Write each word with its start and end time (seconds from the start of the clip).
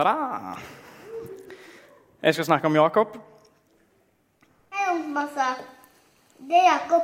Ta-da! 0.00 0.54
Jeg 2.22 2.34
skal 2.34 2.44
snakke 2.44 2.66
om 2.66 2.74
Jakob. 2.74 3.08
Det 6.38 6.56
er 6.56 6.72
Jakob. 6.72 7.02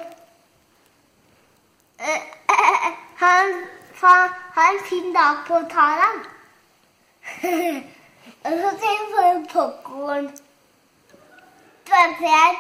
Eh, 2.01 2.23
eh, 2.53 2.87
eh, 2.87 2.93
Han 3.17 3.65
har 4.01 4.71
en 4.71 4.85
fin 4.85 5.13
dag 5.15 5.37
på 5.47 5.55
Thailand. 5.55 6.21
Og 8.45 8.53
så 8.53 8.71
skal 8.77 8.89
jeg 8.89 9.07
få 9.15 9.27
en 9.37 9.47
popkorn. 9.47 10.27
Dette 11.87 12.33
er, 12.45 12.55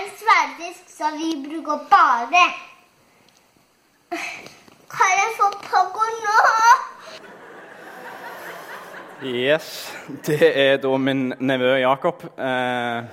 en 0.00 0.10
sverddisk 0.18 0.96
som 0.98 1.12
vi 1.18 1.30
bruker 1.46 1.72
å 1.72 1.86
bade. 1.94 2.44
Kan 4.96 5.16
jeg 5.20 5.32
få 5.38 5.50
popkorn 5.62 6.20
nå? 6.26 6.95
Yes, 9.24 9.92
Det 10.26 10.44
er 10.44 10.74
da 10.76 10.90
min 11.00 11.30
nevø 11.40 11.70
Jakob. 11.80 12.20
Eh, 12.36 13.04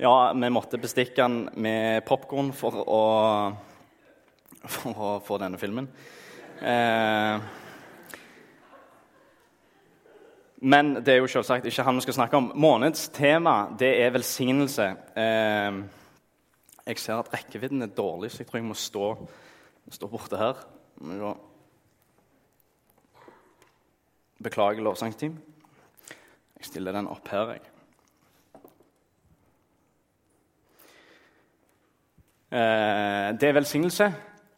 ja, 0.00 0.12
vi 0.32 0.48
måtte 0.48 0.80
bestikke 0.80 1.20
han 1.20 1.50
med 1.52 2.00
popkorn 2.08 2.48
for 2.56 2.78
å, 2.80 3.02
for 4.64 4.96
å 4.96 5.10
få 5.20 5.36
denne 5.42 5.60
filmen. 5.60 5.90
Eh, 6.64 7.44
men 10.64 10.94
det 11.04 11.18
er 11.18 11.20
jo 11.20 11.28
selvsagt 11.28 11.68
ikke 11.68 11.84
han 11.84 12.00
vi 12.00 12.06
skal 12.08 12.20
snakke 12.22 12.40
om. 12.40 12.50
Månedens 12.56 13.10
tema 13.12 13.68
det 13.76 13.92
er 14.06 14.16
velsignelse. 14.16 14.90
Eh, 15.12 15.82
jeg 16.88 17.04
ser 17.04 17.20
at 17.20 17.32
rekkevidden 17.36 17.84
er 17.84 17.92
dårlig, 17.92 18.32
så 18.32 18.40
jeg 18.40 18.48
tror 18.48 18.62
jeg 18.62 18.70
må 18.72 18.80
stå, 18.80 19.14
stå 19.92 20.08
borte 20.08 20.40
her. 20.40 20.68
Må 21.04 21.20
gå. 21.20 21.38
Beklager, 24.42 24.82
lovsangsteam. 24.82 25.36
Jeg 26.58 26.66
stiller 26.66 26.92
den 26.92 27.08
opp 27.10 27.28
her, 27.30 27.54
jeg. 27.54 27.60
Eh, 32.52 33.28
det 33.38 33.48
er 33.48 33.56
velsignelse. 33.56 34.08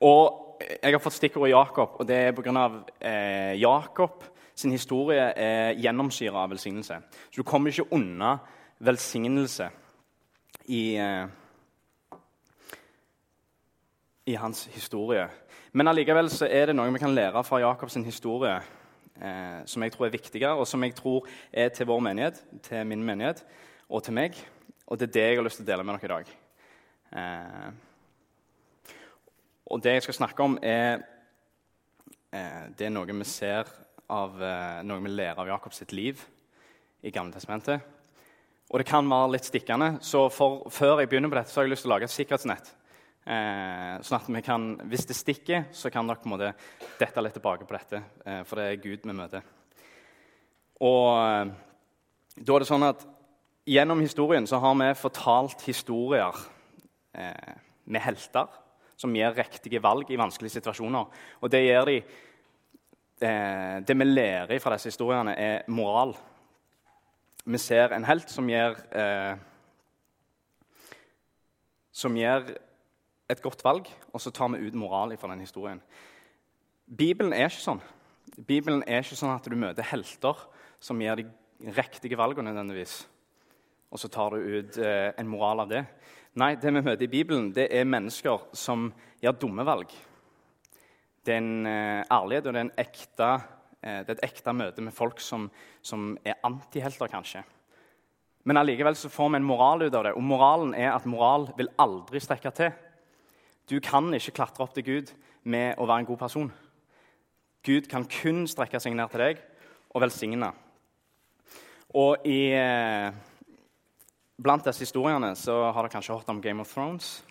Og 0.00 0.58
jeg 0.60 0.92
har 0.94 1.02
fått 1.02 1.18
stikkordet 1.18 1.52
Jakob, 1.52 1.98
og 2.00 2.08
det 2.08 2.16
er 2.16 2.32
pga. 2.32 2.64
Eh, 3.00 3.60
Jakob 3.60 4.24
sin 4.54 4.72
historie 4.72 5.32
er 5.36 5.74
gjennomsyra 5.78 6.44
av 6.44 6.50
velsignelse. 6.54 7.00
Så 7.30 7.42
du 7.42 7.42
kommer 7.42 7.70
ikke 7.70 7.92
unna 7.92 8.38
velsignelse 8.80 9.68
i, 10.66 10.96
eh, 10.96 11.26
i 14.26 14.34
hans 14.34 14.64
historie. 14.72 15.28
Men 15.72 15.88
allikevel 15.88 16.30
så 16.30 16.46
er 16.46 16.66
det 16.66 16.76
noe 16.76 16.92
vi 16.92 16.98
kan 17.02 17.14
lære 17.14 17.44
fra 17.44 17.60
Jakobs 17.60 17.94
historie 17.94 18.60
eh, 19.20 19.60
som 19.70 19.82
jeg 19.82 19.94
tror 19.94 20.08
er 20.08 20.16
viktigere, 20.16 20.54
og 20.58 20.66
som 20.66 20.82
jeg 20.84 20.94
tror 20.98 21.28
er 21.52 21.68
til 21.74 21.88
vår 21.90 22.02
menighet, 22.08 22.42
til 22.62 22.86
min 22.86 23.04
menighet 23.04 23.44
og 23.88 24.02
til 24.04 24.16
meg. 24.16 24.38
Og 24.86 24.98
det 24.98 25.08
er 25.08 25.16
det 25.16 25.26
jeg 25.28 25.38
har 25.38 25.46
lyst 25.46 25.60
til 25.60 25.66
å 25.66 25.70
dele 25.72 25.86
med 25.86 25.98
dere 25.98 26.06
i 26.08 26.14
dag. 26.14 26.32
Eh, 27.14 27.70
og 29.72 29.82
det 29.82 29.96
jeg 29.96 30.06
skal 30.06 30.18
snakke 30.20 30.44
om, 30.44 30.58
er 30.62 31.00
eh, 32.34 32.64
Det 32.76 32.86
er 32.86 32.92
noe 32.92 33.06
vi 33.06 33.24
ser 33.28 33.70
av 34.12 34.40
eh, 34.42 34.82
Noe 34.84 35.00
vi 35.04 35.12
lærer 35.12 35.40
av 35.40 35.48
Jakobs 35.48 35.80
sitt 35.80 35.92
liv 35.92 36.20
i 37.04 37.12
Gamle 37.12 37.32
testamentet. 37.32 37.80
Og 38.72 38.80
det 38.80 38.88
kan 38.88 39.08
være 39.08 39.34
litt 39.34 39.46
stikkende, 39.46 39.98
så 40.00 40.26
for, 40.32 40.64
før 40.72 41.02
jeg 41.02 41.10
begynner 41.10 41.30
på 41.30 41.36
dette, 41.36 41.52
så 41.52 41.60
har 41.60 41.66
jeg 41.66 41.74
lyst 41.74 41.84
til 41.84 41.90
å 41.90 41.94
lage 41.94 42.08
et 42.08 42.14
sikkerhetsnett. 42.14 42.70
Eh, 43.24 44.02
sånn 44.04 44.18
at 44.18 44.26
vi 44.28 44.42
kan, 44.44 44.64
Hvis 44.84 45.06
det 45.08 45.16
stikker, 45.16 45.64
så 45.72 45.90
kan 45.90 46.06
dere 46.06 46.20
på 46.20 46.28
en 46.28 46.34
måte 46.34 46.54
dette 46.98 47.22
litt 47.24 47.32
tilbake 47.32 47.64
på 47.64 47.76
dette. 47.76 48.02
Eh, 48.24 48.42
for 48.44 48.60
det 48.60 48.64
er 48.68 48.82
Gud 48.82 49.06
vi 49.06 49.16
møter. 49.16 49.42
Og 50.80 51.08
eh, 51.16 51.54
da 52.36 52.54
er 52.54 52.60
det 52.60 52.68
sånn 52.68 52.84
at 52.84 53.06
gjennom 53.64 54.02
historien 54.04 54.46
så 54.46 54.58
har 54.60 54.74
vi 54.76 54.90
fortalt 54.98 55.64
historier 55.64 56.36
eh, 57.14 57.56
med 57.86 58.04
helter 58.04 58.60
som 58.96 59.14
gjør 59.16 59.38
riktige 59.40 59.80
valg 59.82 60.10
i 60.12 60.20
vanskelige 60.20 60.58
situasjoner. 60.58 61.24
Og 61.40 61.50
det 61.50 61.64
gjør 61.64 61.88
de 61.88 61.96
eh, 63.24 63.80
Det 63.86 63.96
vi 63.96 64.04
lærer 64.04 64.60
fra 64.60 64.76
disse 64.76 64.92
historiene, 64.92 65.32
er 65.32 65.64
moral. 65.68 66.14
Vi 67.44 67.58
ser 67.58 67.92
en 67.92 68.04
helt 68.04 68.28
som 68.30 68.48
gjør 68.48 68.76
eh, 68.92 69.34
Som 71.92 72.16
gjør 72.16 72.52
et 73.30 73.42
godt 73.42 73.64
valg, 73.64 73.88
og 74.12 74.20
så 74.20 74.32
tar 74.34 74.50
vi 74.52 74.66
ut 74.66 74.76
moral 74.76 75.14
fra 75.16 75.30
den 75.32 75.44
historien. 75.44 75.80
Bibelen 76.84 77.32
er 77.32 77.48
ikke 77.48 77.64
sånn. 77.64 77.80
Bibelen 78.36 78.82
er 78.86 79.04
ikke 79.04 79.16
sånn 79.16 79.32
at 79.34 79.46
du 79.48 79.56
møter 79.56 79.86
helter 79.88 80.44
som 80.82 81.00
gjør 81.00 81.22
de 81.22 81.72
riktige 81.76 82.18
valgene 82.20 82.52
nødvendigvis, 82.52 83.04
og 83.94 84.00
så 84.00 84.10
tar 84.12 84.34
du 84.34 84.42
ut 84.58 84.78
eh, 84.82 85.12
en 85.16 85.30
moral 85.30 85.64
av 85.64 85.70
det. 85.70 85.84
Nei, 86.40 86.54
det 86.58 86.72
vi 86.72 86.82
møter 86.82 87.06
i 87.06 87.12
Bibelen, 87.12 87.52
det 87.54 87.68
er 87.72 87.86
mennesker 87.86 88.48
som 88.58 88.88
gjør 89.22 89.38
dumme 89.38 89.64
valg. 89.64 89.92
Det 91.24 91.32
er 91.32 91.40
en 91.40 91.68
eh, 91.70 92.00
ærlighet, 92.12 92.48
og 92.50 92.56
det 92.56 92.64
er, 92.64 92.72
ekte, 92.82 93.28
eh, 93.80 94.00
det 94.02 94.16
er 94.16 94.16
et 94.18 94.26
ekte 94.26 94.56
møte 94.56 94.84
med 94.84 94.96
folk 94.96 95.22
som, 95.22 95.46
som 95.80 96.12
er 96.26 96.40
antihelter, 96.44 97.08
kanskje. 97.08 97.44
Men 98.44 98.60
allikevel 98.60 98.98
så 98.98 99.08
får 99.08 99.30
vi 99.30 99.40
en 99.40 99.46
moral 99.46 99.86
ut 99.86 99.94
av 99.94 100.04
det, 100.04 100.16
og 100.18 100.26
moralen 100.26 100.74
er 100.76 100.90
at 100.92 101.06
moral 101.08 101.48
vil 101.56 101.70
aldri 101.80 102.20
strekke 102.20 102.52
til. 102.52 102.74
Du 103.70 103.78
kan 103.80 104.12
ikke 104.12 104.34
klatre 104.36 104.64
opp 104.66 104.74
til 104.76 104.84
Gud 104.84 105.12
med 105.48 105.78
å 105.80 105.86
være 105.88 106.04
en 106.04 106.08
god 106.10 106.20
person. 106.20 106.50
Gud 107.64 107.88
kan 107.88 108.04
kun 108.04 108.44
strekke 108.50 108.80
seg 108.80 108.92
ned 108.96 109.08
til 109.12 109.22
deg 109.22 109.40
og 109.94 110.02
velsigne. 110.04 110.50
Og 111.94 112.26
i, 112.28 112.52
eh, 112.52 113.12
blant 114.36 114.64
disse 114.66 114.84
historiene 114.84 115.32
så 115.38 115.72
har 115.72 115.82
dere 115.82 115.94
kanskje 115.94 116.12
hørt 116.12 116.28
om 116.28 116.42
Game 116.42 116.60
of 116.60 116.72
Thrones. 116.72 117.22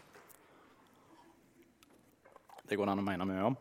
Det 2.65 2.77
går 2.77 2.85
det 2.85 2.91
an 2.93 3.03
å 3.03 3.05
mene 3.05 3.25
mye 3.25 3.45
om. 3.51 3.57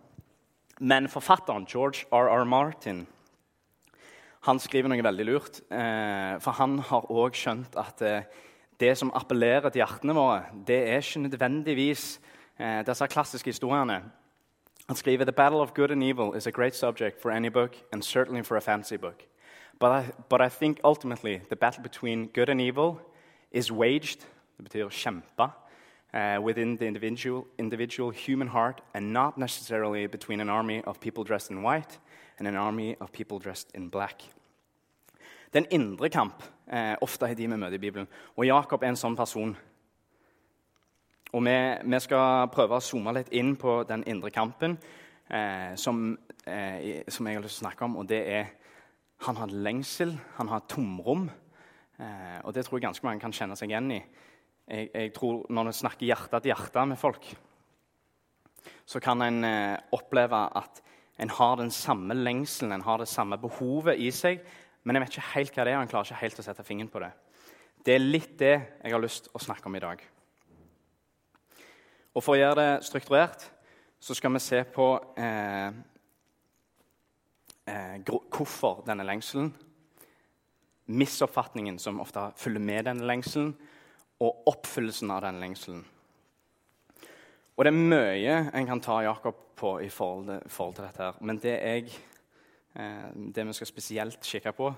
Men 0.81 1.09
forfatteren 1.09 1.67
George 1.67 2.07
R.R. 2.11 2.45
Martin 2.45 3.07
han 4.43 4.59
skriver 4.59 4.89
noe 4.89 5.05
veldig 5.05 5.27
lurt. 5.29 5.61
Eh, 5.71 6.39
for 6.43 6.57
han 6.59 6.79
har 6.89 7.11
òg 7.11 7.37
skjønt 7.37 7.77
at 7.77 8.03
eh, 8.03 8.25
det 8.81 8.97
som 8.99 9.13
appellerer 9.15 9.71
til 9.71 9.85
hjertene 9.85 10.17
våre, 10.17 10.47
det 10.67 10.81
er 10.89 11.03
ikke 11.03 11.29
nødvendigvis 11.29 12.07
eh, 12.59 12.87
disse 12.87 13.07
klassiske 13.07 13.49
historiene. 13.49 14.03
Han 14.89 14.97
skriver 14.97 15.25
The 15.25 15.33
battle 15.33 15.61
of 15.61 15.75
good 15.75 15.91
and 15.91 16.03
evil 16.03 16.37
is 16.37 16.47
a 16.47 16.51
great 16.51 16.77
subject 16.77 17.23
for 17.23 17.31
any 17.31 17.49
book, 17.49 17.77
and 17.93 18.03
certainly 18.03 18.43
for 18.43 18.57
a 18.57 18.61
fancy 18.61 18.97
book. 18.97 19.23
But 19.81 19.91
I, 19.91 20.13
but 20.29 20.41
I 20.41 20.49
think 20.49 20.81
ultimately 20.85 21.41
the 21.49 21.57
battle 21.57 21.83
between 21.83 22.29
good 22.35 22.49
and 22.49 22.61
evil 22.61 23.01
is 23.53 23.73
waged, 23.73 24.21
det 24.57 24.65
betyr 24.65 24.89
kjempe, 24.89 25.51
uh, 26.15 26.43
within 26.43 26.77
the 26.77 26.87
individual, 26.87 27.47
individual 27.59 28.11
human 28.11 28.49
heart, 28.49 28.81
and 28.95 29.13
not 29.13 29.39
necessarily 29.39 30.07
between 30.07 30.41
an 30.41 30.49
army 30.49 30.83
of 30.85 31.01
people 31.01 31.25
dressed 31.25 31.51
in 31.51 31.63
white 31.63 31.99
and 32.39 32.49
an 32.49 32.57
army 32.57 32.97
of 33.01 33.13
people 33.13 33.39
dressed 33.39 33.71
in 33.75 33.91
black. 33.91 34.23
Det 35.53 35.59
er 35.59 35.65
en 35.71 35.81
indre 35.81 36.09
kamp, 36.09 36.43
eh, 36.73 36.95
ofte 37.01 37.27
er 37.27 37.35
de 37.35 37.49
vi 37.49 37.57
møter 37.57 37.75
i 37.75 37.79
Bibelen. 37.79 38.09
Og 38.37 38.47
Jakob 38.47 38.83
er 38.83 38.89
en 38.89 38.97
sånn 38.97 39.17
person. 39.17 39.57
Og 41.33 41.45
vi, 41.47 41.55
vi 41.89 42.01
skal 42.05 42.51
prøve 42.53 42.77
å 42.77 42.85
zoome 42.85 43.15
litt 43.17 43.31
inn 43.33 43.55
på 43.57 43.79
den 43.89 44.03
indre 44.11 44.29
kampen 44.35 44.75
eh, 45.33 45.73
som, 45.81 46.11
eh, 46.45 47.01
som, 47.09 47.29
jeg 47.29 47.39
har 47.39 47.45
lyst 47.45 47.57
til 47.57 47.65
å 47.65 47.69
snakke 47.69 47.87
om. 47.87 47.97
Og 48.03 48.11
det 48.11 48.21
er 48.29 48.51
Han 49.23 49.37
har 49.39 49.53
lengsel, 49.55 50.17
han 50.35 50.49
har 50.51 50.65
tomrom. 50.67 51.29
Eh, 51.97 52.39
og 52.43 52.53
det 52.53 52.65
tror 52.67 52.79
jeg 52.79 52.89
ganske 52.89 53.07
mange 53.07 53.23
kan 53.23 53.33
kjenne 53.33 53.57
seg 53.57 53.71
igjen 53.71 53.93
i. 53.95 54.01
Jeg, 54.67 54.91
jeg 54.93 55.13
tror 55.15 55.47
Når 55.49 55.71
en 55.71 55.79
snakker 55.79 56.07
hjerte 56.07 56.41
til 56.41 56.51
hjerte 56.51 56.87
med 56.91 56.99
folk, 56.99 57.29
så 58.85 59.01
kan 59.01 59.23
en 59.23 59.45
eh, 59.45 59.79
oppleve 59.95 60.43
at 60.59 60.83
en 61.23 61.31
har 61.31 61.57
den 61.57 61.71
samme 61.71 62.15
lengselen, 62.15 62.73
en 62.73 62.85
har 62.85 62.99
det 62.99 63.09
samme 63.09 63.39
behovet 63.39 64.01
i 64.01 64.11
seg, 64.11 64.43
men 64.83 64.97
en 64.97 65.05
vet 65.05 65.15
ikke 65.15 65.33
helt 65.37 65.55
hva 65.55 65.65
det 65.65 65.73
er, 65.73 65.79
og 65.79 65.87
en 65.87 65.93
klarer 65.93 66.11
ikke 66.11 66.25
helt 66.25 66.43
å 66.43 66.45
sette 66.45 66.67
fingeren 66.67 66.91
på 66.91 67.01
det. 67.01 67.13
Det 67.85 67.95
er 67.95 68.05
litt 68.05 68.35
det 68.41 68.57
jeg 68.83 68.93
har 68.93 69.03
lyst 69.03 69.29
til 69.29 69.39
å 69.39 69.45
snakke 69.47 69.71
om 69.71 69.79
i 69.79 69.83
dag. 69.85 70.03
Og 72.13 72.21
For 72.21 72.37
å 72.37 72.41
gjøre 72.41 72.61
det 72.61 72.85
strukturert 72.85 73.47
så 74.03 74.15
skal 74.19 74.35
vi 74.35 74.41
se 74.43 74.59
på 74.75 74.87
eh, 75.17 75.69
eh, 77.71 77.95
hvorfor 78.03 78.83
denne 78.85 79.07
lengselen, 79.07 79.53
misoppfatningen 80.93 81.79
som 81.79 82.01
ofte 82.03 82.27
følger 82.37 82.61
med 82.61 82.89
denne 82.91 83.07
lengselen, 83.07 83.55
og 84.23 84.51
oppfyllelsen 84.51 85.11
av 85.15 85.23
denne 85.25 85.43
lengselen. 85.43 85.81
Og 87.57 87.65
det 87.65 87.73
er 87.73 87.79
mye 87.79 88.37
en 88.59 88.69
kan 88.69 88.83
ta 88.83 89.01
Jakob 89.07 89.39
på 89.59 89.77
i 89.85 89.89
forhold 89.93 90.29
til, 90.77 90.85
dette. 90.85 91.03
her. 91.03 91.19
Men 91.21 91.39
det, 91.39 91.57
jeg, 91.61 91.99
eh, 92.75 93.11
det 93.15 93.47
vi 93.47 93.55
skal 93.57 93.71
spesielt 93.71 94.23
kikke 94.27 94.53
på 94.53 94.73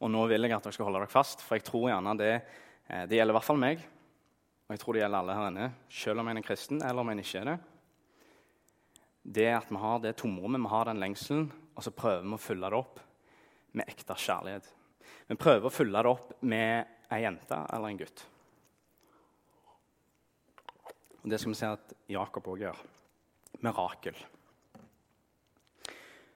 Og 0.00 0.10
nå 0.10 0.26
vil 0.26 0.42
jeg 0.42 0.52
at 0.52 0.64
dere 0.64 0.74
skal 0.74 0.88
holde 0.88 1.00
dere 1.00 1.12
fast, 1.12 1.40
for 1.40 1.56
jeg 1.56 1.64
tror 1.64 1.88
gjerne 1.88 2.16
det, 2.18 2.32
eh, 2.88 3.04
det 3.08 3.16
gjelder 3.16 3.32
i 3.32 3.36
hvert 3.38 3.46
fall 3.46 3.60
meg. 3.60 3.84
Og 4.64 4.72
jeg 4.72 4.80
tror 4.80 4.96
det 4.96 5.02
gjelder 5.02 5.20
alle 5.20 5.36
her 5.36 5.50
inne, 5.50 5.70
selv 5.92 6.22
om 6.22 6.28
en 6.30 6.40
er 6.40 6.46
kristen 6.46 6.80
eller 6.80 7.04
om 7.04 7.10
en 7.12 7.20
ikke 7.20 7.40
er 7.42 7.50
det. 7.50 7.56
Det 9.24 9.44
er 9.48 9.58
at 9.58 9.72
vi 9.72 9.80
har 9.80 10.00
det 10.00 10.14
tomrommet, 10.20 10.60
vi 10.60 10.72
har 10.72 10.88
den 10.88 11.00
lengselen, 11.00 11.50
og 11.74 11.84
så 11.84 11.92
prøver 11.92 12.24
vi 12.24 12.36
å 12.36 12.40
fylle 12.40 12.70
det 12.72 12.78
opp 12.78 13.00
med 13.76 13.90
ekte 13.90 14.16
kjærlighet. 14.20 14.68
Vi 15.28 15.36
prøver 15.40 15.68
å 15.68 15.72
fylle 15.72 16.04
det 16.04 16.12
opp 16.12 16.32
med 16.44 17.12
ei 17.12 17.20
jente 17.24 17.58
eller 17.72 17.90
en 17.90 18.00
gutt. 18.00 18.24
Og 21.24 21.30
Det 21.32 21.40
skal 21.40 21.54
vi 21.54 21.58
se 21.58 21.72
at 21.72 21.92
Jakob 22.12 22.48
òg 22.52 22.64
gjør. 22.66 22.80
Mirakel. 23.64 24.16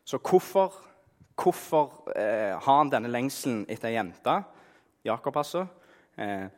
Så 0.08 0.16
hvorfor, 0.24 0.72
hvorfor 1.36 2.12
eh, 2.16 2.56
har 2.56 2.78
han 2.81 2.92
denne 2.92 3.10
lengselen 3.12 3.66
etter 3.69 3.90
ei 3.90 3.98
jente? 3.98 4.38
Jakob, 5.04 5.36
altså. 5.36 5.66
Eh, 6.16 6.48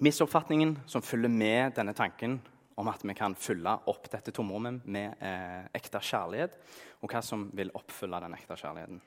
misoppfatningen 0.00 0.78
som 0.88 1.04
følger 1.04 1.32
med 1.32 1.76
denne 1.76 1.94
tanken 1.96 2.38
om 2.80 2.88
at 2.88 3.02
vi 3.04 3.14
kan 3.16 3.36
fylle 3.36 3.74
opp 3.90 4.08
dette 4.12 4.32
tomrommet 4.32 4.86
med 4.88 5.20
eh, 5.20 5.66
ekte 5.76 6.00
kjærlighet, 6.00 6.56
og 7.04 7.12
hva 7.12 7.20
som 7.24 7.48
vil 7.56 7.72
oppfylle 7.76 8.20
den 8.24 8.36
ekte 8.36 8.56
kjærligheten. 8.56 9.00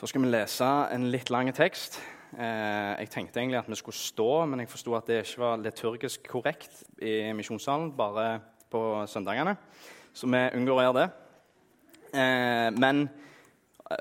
Så 0.00 0.08
skal 0.08 0.22
vi 0.24 0.30
lese 0.30 0.68
en 0.94 1.08
litt 1.12 1.30
lang 1.34 1.50
tekst. 1.52 1.98
Eh, 2.38 2.92
jeg 3.02 3.10
tenkte 3.12 3.42
egentlig 3.42 3.58
at 3.58 3.70
vi 3.70 3.80
skulle 3.80 3.98
stå, 3.98 4.28
men 4.48 4.62
jeg 4.62 4.70
forsto 4.70 4.94
at 4.96 5.10
det 5.10 5.24
ikke 5.24 5.42
var 5.42 5.64
liturgisk 5.64 6.30
korrekt 6.30 6.84
i 7.02 7.34
misjonssalen, 7.36 7.90
bare 7.98 8.38
på 8.70 8.84
søndagene. 9.10 9.56
Så 10.14 10.30
vi 10.30 10.44
unngår 10.56 10.78
å 10.78 10.86
gjøre 10.86 11.02
det. 11.02 11.08
Eh, 12.14 12.70
men 12.78 13.08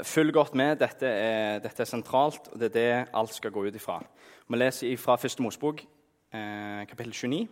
følg 0.06 0.34
godt 0.34 0.56
med. 0.58 0.78
Dette 0.80 1.10
er, 1.10 1.60
dette 1.64 1.84
er, 1.84 1.90
sentralt, 1.90 2.52
og 2.54 2.62
det 2.62 2.70
er 2.70 2.78
det 2.78 3.14
alt 3.18 3.34
skal 3.34 3.54
gå 3.54 3.66
ut 3.66 3.76
ifra. 3.76 3.98
Vi 4.50 4.58
leser 4.58 4.96
fra 4.98 5.14
Første 5.22 5.44
Mosbok, 5.46 5.84
eh, 6.34 6.86
kapittel 6.90 7.14
29 7.14 7.48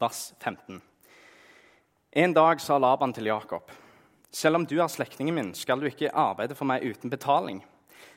vers 0.00 0.32
15. 0.40 0.80
En 2.12 2.32
dag 2.32 2.60
sa 2.60 2.78
Laban 2.78 3.12
til 3.12 3.24
Jakob.: 3.24 3.70
Selv 4.32 4.56
om 4.56 4.66
du 4.66 4.80
er 4.80 4.88
slektningen 4.88 5.34
min, 5.34 5.54
skal 5.54 5.80
du 5.80 5.86
ikke 5.86 6.14
arbeide 6.14 6.54
for 6.54 6.64
meg 6.64 6.82
uten 6.82 7.10
betaling. 7.10 7.62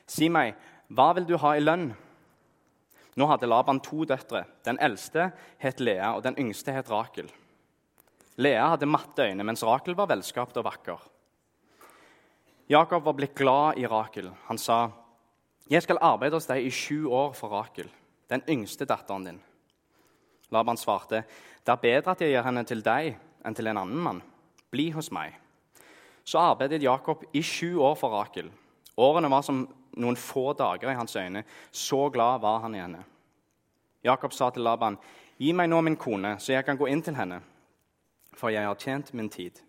Si 0.06 0.28
meg, 0.28 0.54
hva 0.88 1.12
vil 1.14 1.26
du 1.26 1.36
ha 1.36 1.52
i 1.52 1.60
lønn? 1.60 1.94
Nå 3.14 3.26
hadde 3.26 3.46
Laban 3.46 3.80
to 3.80 4.04
døtre. 4.04 4.46
Den 4.64 4.78
eldste 4.80 5.32
het 5.58 5.78
Lea, 5.78 6.16
og 6.16 6.22
den 6.22 6.36
yngste 6.38 6.72
het 6.72 6.88
Rakel. 6.88 7.28
Lea 8.36 8.68
hadde 8.68 8.86
matte 8.86 9.22
øyne, 9.22 9.44
mens 9.44 9.62
Rakel 9.62 9.94
var 9.94 10.06
velskapt 10.06 10.56
og 10.56 10.64
vakker. 10.64 10.98
Jakob 12.68 13.04
var 13.04 13.12
blitt 13.12 13.34
glad 13.34 13.76
i 13.76 13.86
Rakel. 13.86 14.32
Han 14.48 14.58
sa, 14.58 14.90
'Jeg 15.70 15.82
skal 15.82 15.98
arbeide 16.00 16.36
hos 16.36 16.46
deg 16.46 16.66
i 16.66 16.70
sju 16.70 17.08
år 17.10 17.32
for 17.34 17.48
Rakel, 17.48 17.90
den 18.30 18.42
yngste 18.48 18.84
datteren 18.84 19.24
din.' 19.24 19.42
Laban 20.50 20.76
svarte, 20.76 21.24
'Det 21.64 21.72
er 21.72 21.76
bedre 21.76 22.10
at 22.10 22.20
jeg 22.20 22.30
gir 22.30 22.42
henne 22.42 22.64
til 22.64 22.82
deg 22.82 23.16
enn 23.44 23.54
til 23.54 23.66
en 23.66 23.76
annen 23.76 23.98
mann. 23.98 24.22
Bli 24.70 24.90
hos 24.90 25.10
meg.' 25.10 25.34
Så 26.24 26.38
arbeidet 26.38 26.82
Jakob 26.82 27.24
i 27.32 27.42
sju 27.42 27.78
år 27.78 27.94
for 27.94 28.10
Rakel. 28.10 28.50
Årene 28.96 29.30
var 29.30 29.42
som 29.42 29.68
noen 29.96 30.16
få 30.16 30.52
dager 30.52 30.90
i 30.90 30.94
hans 30.94 31.16
øyne. 31.16 31.44
Så 31.72 32.10
glad 32.12 32.40
var 32.40 32.60
han 32.60 32.74
i 32.74 32.80
henne. 32.80 33.04
Jakob 34.04 34.32
sa 34.32 34.50
til 34.50 34.62
Laban, 34.62 34.98
'Gi 35.38 35.52
meg 35.52 35.68
nå 35.68 35.80
min 35.80 35.96
kone, 35.96 36.38
så 36.38 36.52
jeg 36.52 36.64
kan 36.64 36.76
gå 36.76 36.86
inn 36.86 37.02
til 37.02 37.14
henne.' 37.14 37.42
For 38.34 38.48
jeg 38.48 38.66
har 38.66 38.74
tjent 38.74 39.14
min 39.14 39.28
tid. 39.28 39.65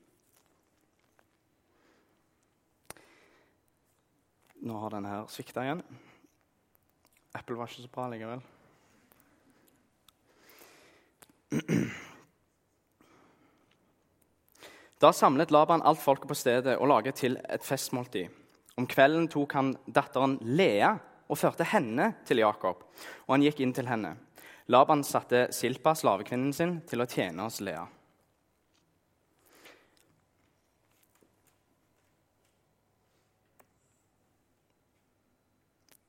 Nå 4.67 4.75
har 4.81 4.91
denne 4.91 5.07
her 5.11 5.27
svikta 5.31 5.63
igjen. 5.63 5.81
Apple 7.37 7.55
var 7.55 7.69
ikke 7.69 7.85
så 7.85 7.93
bra 7.93 8.07
likevel. 8.11 8.41
Da 14.97 15.11
samlet 15.13 15.51
Laban 15.53 15.83
alt 15.85 15.99
folket 16.01 16.25
på 16.25 16.33
stedet 16.33 16.73
og 16.81 16.87
laget 16.89 17.19
til 17.19 17.35
et 17.37 17.61
festmåltid. 17.61 18.33
Om 18.81 18.87
kvelden 18.89 19.27
tok 19.29 19.53
han 19.53 19.75
datteren 19.85 20.39
Lea 20.41 20.89
og 21.29 21.37
førte 21.37 21.67
henne 21.69 22.15
til 22.25 22.41
Jakob, 22.41 22.81
og 23.27 23.35
han 23.35 23.45
gikk 23.45 23.61
inn 23.61 23.75
til 23.77 23.85
henne. 23.85 24.15
Laban 24.73 25.03
satte 25.05 25.53
Silpa, 25.53 25.93
slavekvinnen 25.93 26.49
sin, 26.49 26.81
til 26.89 27.05
å 27.05 27.09
tjene 27.09 27.45
hos 27.45 27.61
Lea. 27.61 27.85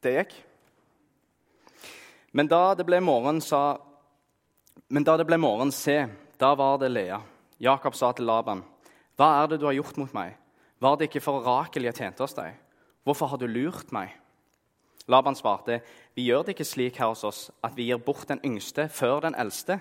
Det 0.03 0.15
gikk. 0.15 0.35
Men 2.33 2.47
da 2.47 2.75
det 2.79 2.87
ble 2.87 3.01
morgen, 3.03 3.41
sa 3.43 3.81
men 4.89 5.05
da 5.05 5.17
det 5.19 5.27
ble 5.29 5.37
morgen, 5.37 5.73
se, 5.75 6.07
da 6.41 6.55
var 6.57 6.79
det 6.81 6.89
Lea. 6.89 7.19
Jakob 7.61 7.95
sa 7.95 8.13
til 8.13 8.25
Laban, 8.25 8.63
'Hva 9.17 9.43
er 9.43 9.47
det 9.49 9.61
du 9.61 9.67
har 9.67 9.75
gjort 9.75 9.99
mot 9.99 10.15
meg?' 10.15 10.37
'Var 10.81 10.97
det 10.97 11.09
ikke 11.09 11.21
for 11.23 11.41
Rakel 11.41 11.83
jeg 11.83 11.95
tjente 11.95 12.23
hos 12.23 12.35
deg?' 12.35 12.55
'Hvorfor 13.05 13.27
har 13.27 13.37
du 13.37 13.47
lurt 13.47 13.93
meg?' 13.93 14.15
Laban 15.09 15.35
svarte, 15.35 15.81
'Vi 16.15 16.25
gjør 16.25 16.43
det 16.43 16.55
ikke 16.55 16.65
slik 16.65 16.97
her 16.97 17.09
hos 17.09 17.25
oss 17.25 17.51
at 17.65 17.77
vi 17.77 17.85
gir 17.91 17.99
bort 17.99 18.29
den 18.29 18.41
yngste 18.45 18.89
før 18.89 19.21
den 19.21 19.35
eldste.' 19.35 19.81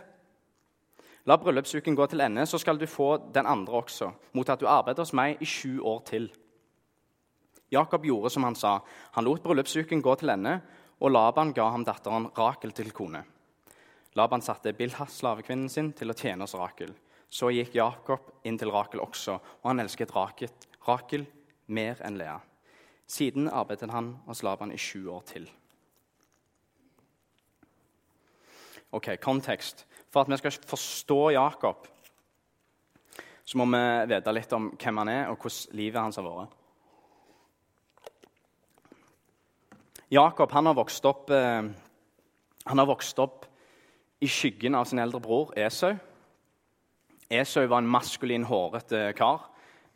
'La 1.26 1.36
bryllupsuken 1.38 1.96
gå 1.96 2.06
til 2.06 2.22
ende, 2.22 2.46
så 2.46 2.58
skal 2.58 2.78
du 2.78 2.86
få 2.86 3.18
den 3.34 3.46
andre 3.46 3.74
også,' 3.74 4.12
'mot 4.34 4.50
at 4.50 4.60
du 4.60 4.68
arbeider 4.68 5.02
hos 5.02 5.14
meg 5.14 5.38
i 5.42 5.46
sju 5.46 5.80
år 5.84 6.00
til.' 6.06 6.32
Jakob 7.70 8.06
gjorde 8.06 8.30
som 8.30 8.46
han 8.48 8.56
sa. 8.56 8.80
Han 9.12 9.26
lot 9.28 9.44
bryllupsuken 9.44 10.02
gå 10.02 10.16
til 10.20 10.32
ende, 10.32 10.60
og 11.00 11.12
Laban 11.12 11.52
ga 11.54 11.68
ham 11.74 11.84
datteren 11.86 12.30
Rakel 12.38 12.72
til 12.76 12.94
kone. 12.96 13.24
Laban 14.18 14.42
satte 14.42 14.74
Bilhas, 14.74 15.20
slavekvinnen 15.20 15.70
sin, 15.70 15.92
til 15.94 16.10
å 16.10 16.18
tjene 16.18 16.48
hos 16.48 16.56
Rakel. 16.58 16.94
Så 17.30 17.52
gikk 17.52 17.76
Jakob 17.76 18.32
inn 18.48 18.58
til 18.58 18.72
Rakel 18.72 19.04
også, 19.04 19.36
og 19.36 19.68
han 19.68 19.84
elsket 19.84 20.16
Rakel, 20.16 21.28
mer 21.68 22.00
enn 22.08 22.18
Lea. 22.18 22.40
Siden 23.08 23.50
arbeidet 23.52 23.92
han 23.92 24.14
hos 24.26 24.42
Laban 24.44 24.72
i 24.72 24.80
sju 24.80 25.10
år 25.12 25.26
til. 25.28 25.48
Ok, 28.96 29.14
kontekst. 29.20 29.84
For 30.10 30.24
at 30.24 30.32
vi 30.32 30.40
skal 30.40 30.56
forstå 30.72 31.20
Jakob, 31.36 31.88
så 33.48 33.60
må 33.60 33.68
vi 33.72 33.84
vite 34.12 34.34
litt 34.34 34.54
om 34.56 34.72
hvem 34.76 35.04
han 35.04 35.12
er, 35.12 35.28
og 35.32 35.38
hvordan 35.44 35.78
livet 35.80 36.02
hans 36.02 36.20
har 36.20 36.26
vært. 36.26 36.56
Jakob 40.10 40.52
han 40.52 40.66
har 40.66 40.78
opp, 41.06 41.30
eh, 41.30 41.64
han 42.66 42.80
har 42.80 42.86
vokst 42.86 43.20
opp 43.20 43.46
i 44.20 44.28
skyggen 44.28 44.76
av 44.76 44.86
sin 44.86 45.00
eldre 45.00 45.20
bror 45.20 45.52
Esau. 45.58 45.98
Esau 47.30 47.68
var 47.68 47.84
en 47.84 47.92
maskulin, 47.92 48.46
hårete 48.48 49.12
kar 49.18 49.42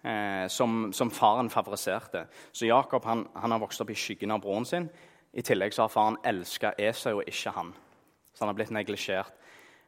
eh, 0.03 0.47
som, 0.47 0.91
som, 0.93 1.11
faren 1.11 1.49
favoriserte. 1.49 2.25
Så 2.51 2.67
Jakob 2.67 3.05
han, 3.05 3.27
han, 3.33 3.51
har 3.51 3.63
vokst 3.63 3.81
opp 3.81 3.89
i 3.89 3.95
skyggen 3.95 4.31
av 4.31 4.43
broren 4.43 4.67
sin. 4.67 4.89
I 5.31 5.41
tillegg 5.47 5.73
så 5.73 5.85
har 5.85 5.93
faren 5.93 6.19
elska 6.27 6.73
Esau 6.77 7.21
og 7.21 7.29
ikke 7.31 7.55
han. 7.55 7.71
Så 8.33 8.43
han 8.43 8.51
har 8.51 8.59
blitt 8.59 8.75
neglisjert. 8.75 9.31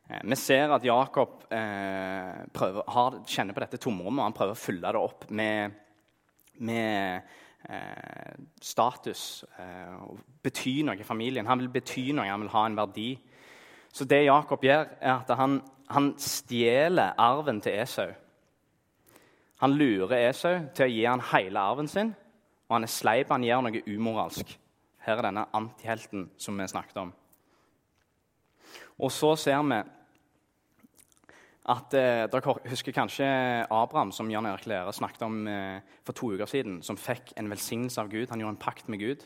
Eh, 0.08 0.24
vi 0.24 0.39
ser 0.39 0.72
at 0.72 0.88
Jakob 0.88 1.44
eh, 1.51 2.44
prøver, 2.56 2.88
har, 2.96 3.20
kjenner 3.27 3.56
på 3.56 3.65
dette 3.65 3.82
tomrommet. 3.84 4.22
og 4.22 4.30
Han 4.30 4.39
prøver 4.39 4.56
å 4.56 4.63
fylle 4.63 4.96
det 4.96 5.03
opp 5.03 5.27
med, 5.36 5.75
med 6.63 7.39
eh, 7.70 8.34
status. 8.62 9.43
Eh, 9.60 10.17
bety 10.43 10.82
noe 10.86 11.00
i 11.00 11.08
familien. 11.08 11.48
Han 11.48 11.60
vil 11.63 11.72
bety 11.74 12.12
noe, 12.12 12.29
han 12.29 12.43
vil 12.43 12.53
ha 12.53 12.65
en 12.67 12.77
verdi. 12.77 13.12
Så 13.93 14.05
det 14.10 14.25
Jakob 14.25 14.63
gjør, 14.65 14.88
er 15.01 15.13
at 15.15 15.32
han, 15.38 15.62
han 15.89 16.13
stjeler 16.17 17.13
arven 17.17 17.62
til 17.62 17.77
Esau. 17.84 18.12
Han 19.63 19.77
lurer 19.77 20.29
Esau 20.29 20.58
til 20.75 20.88
å 20.88 20.91
gi 20.91 21.03
han 21.05 21.24
hele 21.32 21.62
arven 21.62 21.88
sin, 21.88 22.13
og 22.67 22.75
han 22.75 22.88
er 22.88 22.91
sleip, 22.91 23.29
han 23.32 23.46
gjør 23.46 23.67
noe 23.67 23.84
umoralsk. 23.88 24.58
Her 25.03 25.20
er 25.20 25.27
denne 25.27 25.46
antihelten 25.55 26.29
som 26.39 26.58
vi 26.58 26.67
snakket 26.67 26.98
om. 27.03 27.12
Og 29.03 29.12
så 29.12 29.36
ser 29.39 29.62
vi 29.67 29.79
at 31.70 31.93
eh, 31.96 32.25
Dere 32.27 32.55
husker 32.67 32.91
kanskje 32.91 33.27
Abraham, 33.72 34.12
som 34.12 34.32
Jan 34.32 34.46
Erik 34.46 34.65
Lære 34.67 34.93
snakket 34.93 35.22
om 35.24 35.48
eh, 35.48 35.79
for 36.03 36.13
to 36.13 36.34
uker 36.34 36.50
siden, 36.50 36.82
som 36.84 37.00
fikk 37.00 37.32
en 37.39 37.50
velsignelse 37.50 38.01
av 38.01 38.10
Gud. 38.12 38.27
Han 38.29 38.43
gjorde 38.43 38.55
en 38.58 38.65
pakt 38.65 38.89
med 38.91 39.00
Gud. 39.00 39.24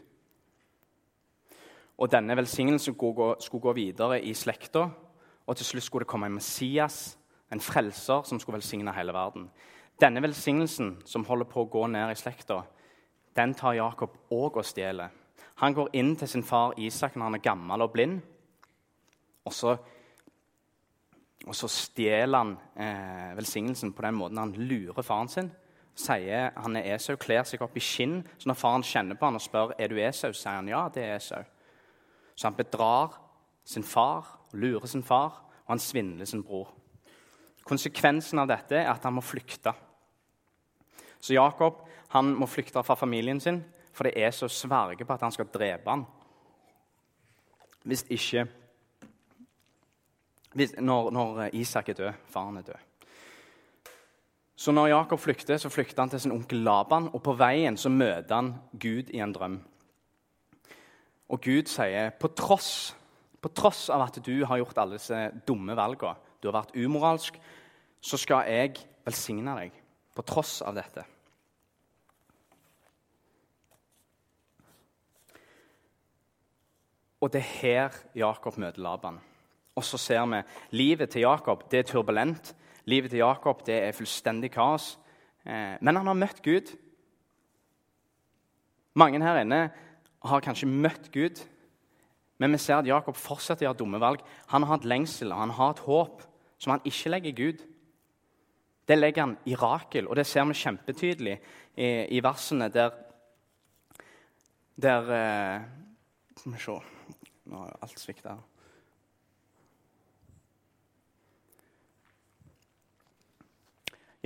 Og 1.98 2.12
denne 2.14 2.38
velsignelsen 2.38 2.94
skulle 2.94 3.62
gå 3.62 3.74
videre 3.74 4.22
i 4.22 4.34
slekta. 4.34 4.86
Og 5.48 5.58
til 5.58 5.66
slutt 5.66 5.84
skulle 5.84 6.06
det 6.06 6.12
komme 6.12 6.30
en 6.30 6.38
Messias, 6.38 7.18
en 7.52 7.64
frelser, 7.64 8.22
som 8.24 8.40
skulle 8.40 8.60
velsigne 8.60 8.94
hele 8.94 9.14
verden. 9.14 9.50
Denne 10.02 10.22
velsignelsen 10.22 10.98
som 11.06 11.26
holder 11.26 11.50
på 11.50 11.64
å 11.64 11.70
gå 11.74 11.88
ned 11.90 12.12
i 12.12 12.20
slekta, 12.20 12.62
den 13.38 13.54
tar 13.58 13.80
Jakob 13.80 14.14
òg 14.30 14.60
og 14.60 14.66
stjeler. 14.66 15.10
Han 15.64 15.74
går 15.74 15.90
inn 15.98 16.16
til 16.16 16.30
sin 16.30 16.46
far 16.46 16.76
Isak 16.78 17.16
når 17.16 17.32
han 17.32 17.38
er 17.40 17.46
gammel 17.48 17.82
og 17.82 17.94
blind. 17.96 18.20
Og 19.46 19.54
så, 19.54 19.78
og 21.48 21.56
så 21.56 21.70
stjeler 21.72 22.44
han 22.44 22.54
eh, 22.76 23.32
velsignelsen 23.38 23.94
på 23.96 24.04
den 24.04 24.18
måten 24.20 24.42
han 24.42 24.54
lurer 24.58 25.06
faren 25.06 25.32
sin. 25.32 25.50
Sier 25.98 26.52
han 26.60 26.78
er 26.78 26.92
Esau, 26.94 27.16
kler 27.18 27.46
seg 27.48 27.64
opp 27.64 27.78
i 27.80 27.84
skinn. 27.84 28.20
Så 28.38 28.50
når 28.50 28.60
faren 28.60 28.86
kjenner 28.86 29.18
på 29.18 29.30
han 29.30 29.40
og 29.40 29.44
spør 29.44 29.74
er 29.80 29.90
du 29.90 29.98
Esau, 30.02 30.34
sier 30.36 30.60
han 30.60 30.70
ja, 30.70 30.84
det 30.94 31.06
er 31.06 31.16
Esau. 31.16 31.46
Så 32.36 32.50
han 32.50 32.58
bedrar 32.58 33.16
sin 33.68 33.84
far, 33.84 34.28
lurer 34.54 34.88
sin 34.88 35.04
far, 35.04 35.42
og 35.66 35.74
han 35.74 35.82
svindler 35.82 36.30
sin 36.30 36.44
bror. 36.46 36.70
Konsekvensen 37.68 38.40
av 38.40 38.52
dette 38.52 38.78
er 38.78 38.92
at 38.92 39.04
han 39.04 39.16
må 39.18 39.24
flykte. 39.26 39.74
Så 41.20 41.36
Jakob 41.36 41.84
Han 42.08 42.30
må 42.40 42.48
flykte 42.48 42.80
fra 42.88 42.96
familien 42.96 43.40
sin, 43.44 43.58
for 43.92 44.08
det 44.08 44.14
er 44.16 44.32
så 44.32 44.48
sverger 44.48 45.04
på 45.04 45.12
at 45.12 45.26
han 45.26 45.34
skal 45.36 45.50
drepe 45.52 45.90
han. 45.92 46.06
Hvis 47.84 48.06
ikke 48.08 48.46
når, 50.58 51.10
når 51.12 51.42
Isak 51.54 51.90
er 51.90 51.98
død, 52.00 52.22
faren 52.34 52.58
er 52.58 52.68
død. 52.68 52.86
Så 54.58 54.74
når 54.74 54.88
Jakob 54.88 55.20
flykter, 55.22 55.58
så 55.62 55.70
flykter 55.70 56.02
han 56.02 56.10
til 56.10 56.20
sin 56.20 56.34
onkel 56.34 56.64
Laban, 56.66 57.12
og 57.14 57.22
på 57.24 57.36
veien 57.38 57.78
så 57.78 57.92
møter 57.94 58.36
han 58.36 58.56
Gud 58.74 59.12
i 59.14 59.22
en 59.22 59.34
drøm. 59.34 59.60
Og 61.30 61.42
Gud 61.44 61.70
sier, 61.70 62.10
på 62.10 62.32
tross, 62.34 62.96
på 63.42 63.52
tross 63.54 63.86
av 63.94 64.08
at 64.08 64.18
du 64.26 64.34
har 64.46 64.58
gjort 64.58 64.80
alle 64.82 64.98
disse 64.98 65.20
dumme 65.48 65.76
valgene, 65.78 66.18
du 66.42 66.50
har 66.50 66.58
vært 66.62 66.74
umoralsk, 66.78 67.38
så 68.02 68.18
skal 68.18 68.50
jeg 68.50 68.82
velsigne 69.06 69.54
deg 69.60 69.78
på 70.18 70.26
tross 70.26 70.62
av 70.66 70.74
dette. 70.78 71.06
Og 77.22 77.34
det 77.34 77.42
er 77.42 77.56
her 77.62 78.04
Jakob 78.18 78.58
møter 78.62 78.82
Laban. 78.82 79.18
Og 79.78 79.86
så 79.86 80.00
ser 80.02 80.26
vi 80.26 80.42
livet 80.78 81.14
til 81.14 81.28
Jakob 81.28 81.68
det 81.72 81.80
er 81.80 81.92
turbulent. 81.92 82.56
Livet 82.90 83.14
til 83.14 83.22
Jakob 83.22 83.62
det 83.68 83.78
er 83.84 83.96
fullstendig 83.96 84.52
kaos. 84.52 84.96
Eh, 85.46 85.78
men 85.82 85.96
han 85.96 86.08
har 86.08 86.18
møtt 86.18 86.42
Gud. 86.44 86.74
Mange 88.98 89.22
her 89.22 89.44
inne 89.44 89.68
har 90.26 90.42
kanskje 90.42 90.68
møtt 90.68 91.12
Gud, 91.14 91.44
men 92.42 92.52
vi 92.52 92.58
ser 92.58 92.80
at 92.80 92.90
Jakob 92.90 93.16
fortsetter 93.18 93.66
å 93.66 93.70
gjøre 93.70 93.80
dumme 93.84 94.00
valg. 94.02 94.24
Han 94.50 94.66
har 94.66 94.80
et 94.80 94.90
lengsel 94.90 95.32
og 95.32 95.44
han 95.44 95.54
har 95.54 95.76
et 95.76 95.84
håp 95.86 96.24
som 96.58 96.74
han 96.74 96.86
ikke 96.90 97.12
legger 97.14 97.38
Gud. 97.38 97.62
Det 98.88 98.98
legger 98.98 99.26
han 99.26 99.38
i 99.46 99.56
Rakel, 99.56 100.08
og 100.08 100.16
det 100.16 100.26
ser 100.26 100.48
vi 100.48 100.58
kjempetydelig 100.58 101.36
i, 101.76 101.88
i 102.18 102.22
versene 102.24 102.70
der, 102.74 102.96
der 104.76 105.12
eh, 105.14 105.66
Skal 106.38 106.54
vi 106.54 106.62
se 106.62 106.78
Nå 107.48 107.62
har 107.64 107.78
alt 107.82 108.00
svikta. 108.02 108.34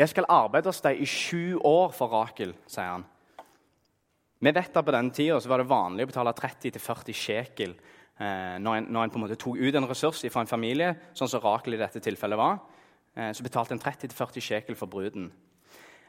Jeg 0.02 0.10
skal 0.10 0.26
arbeide 0.34 0.72
hos 0.72 0.82
deg 0.82 0.98
i 0.98 1.06
sju 1.06 1.60
år 1.62 1.92
for 1.94 2.10
Rakel, 2.10 2.56
sier 2.66 2.96
han. 2.96 3.04
Vi 4.42 4.50
vet 4.50 4.78
at 4.78 4.86
På 4.86 4.94
den 4.96 5.12
tida 5.14 5.38
var 5.46 5.62
det 5.62 5.70
vanlig 5.70 6.08
å 6.08 6.10
betale 6.10 6.34
30-40 6.34 7.14
shekel 7.14 7.76
eh, 7.76 8.58
når, 8.58 8.80
en, 8.80 8.88
når 8.90 9.04
en, 9.04 9.12
på 9.14 9.20
en 9.20 9.26
måte 9.28 9.38
tok 9.38 9.60
ut 9.62 9.78
en 9.78 9.86
ressurs 9.86 10.24
fra 10.34 10.42
en 10.42 10.50
familie, 10.50 10.96
sånn 11.14 11.30
som 11.30 11.44
Rakel 11.44 11.78
i 11.78 11.82
dette 11.82 12.02
tilfellet 12.02 12.40
var. 12.42 12.58
Eh, 13.14 13.30
så 13.38 13.46
betalte 13.46 13.78
en 13.78 13.84
30-40 13.84 14.42
shekel 14.42 14.80
for 14.80 14.90
bruden. 14.90 15.30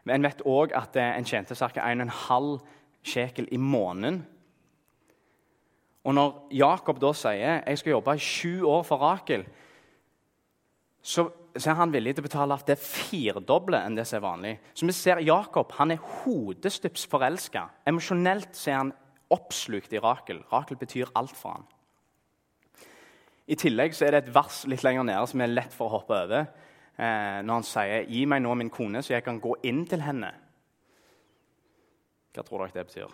Men 0.05 0.15
En 0.17 0.31
vet 0.31 0.41
òg 0.49 0.73
at 0.73 0.97
eh, 0.97 1.13
en 1.19 1.29
tjente 1.29 1.53
ca. 1.53 1.69
1,5 1.93 2.57
shekel 3.05 3.53
i 3.53 3.61
måneden. 3.61 4.23
Og 6.09 6.17
Når 6.17 6.41
Jakob 6.65 6.97
da 7.03 7.13
sier 7.13 7.61
jeg 7.61 7.79
skal 7.83 7.99
jobbe 7.99 8.17
i 8.17 8.25
sju 8.25 8.65
år 8.65 8.89
for 8.89 9.05
Rakel, 9.05 9.45
så, 11.03 11.29
så 11.57 11.71
er 11.71 11.79
han 11.79 11.93
villig 11.93 12.15
til 12.17 12.25
å 12.25 12.29
betale 12.29 12.57
det 12.67 12.79
firedoble 12.81 13.81
enn 13.85 13.97
det 13.97 14.07
som 14.09 14.19
er 14.19 14.25
vanlig. 14.25 14.53
Så 14.75 14.89
vi 14.89 14.95
ser 14.97 15.21
Jakob 15.27 15.73
han 15.77 15.93
er 15.95 16.01
hodestups 16.23 17.05
forelska. 17.11 17.67
Emosjonelt 17.89 18.57
er 18.67 18.79
han 18.79 18.93
oppslukt 19.33 19.93
i 19.93 20.01
Rakel. 20.03 20.43
Rakel 20.53 20.81
betyr 20.81 21.13
alt 21.19 21.37
for 21.37 21.59
han. 21.59 21.67
I 23.53 23.59
tillegg 23.59 23.97
så 23.97 24.07
er 24.07 24.15
det 24.15 24.23
et 24.23 24.35
vers 24.35 24.63
litt 24.71 24.85
lenger 24.87 25.05
nede 25.09 25.25
som 25.29 25.43
er 25.43 25.53
lett 25.53 25.75
for 25.75 25.89
å 25.89 25.99
hoppe 25.99 26.17
over. 26.25 26.47
Eh, 26.97 27.39
når 27.43 27.55
han 27.55 27.67
sier 27.67 28.05
'Gi 28.07 28.25
meg 28.27 28.43
nå 28.43 28.55
min 28.55 28.71
kone, 28.71 29.03
så 29.03 29.15
jeg 29.15 29.25
kan 29.25 29.41
gå 29.41 29.55
inn 29.65 29.85
til 29.87 30.01
henne'. 30.01 30.33
Hva 32.33 32.43
tror 32.45 32.67
dere 32.67 32.73
det 32.73 32.87
betyr? 32.87 33.13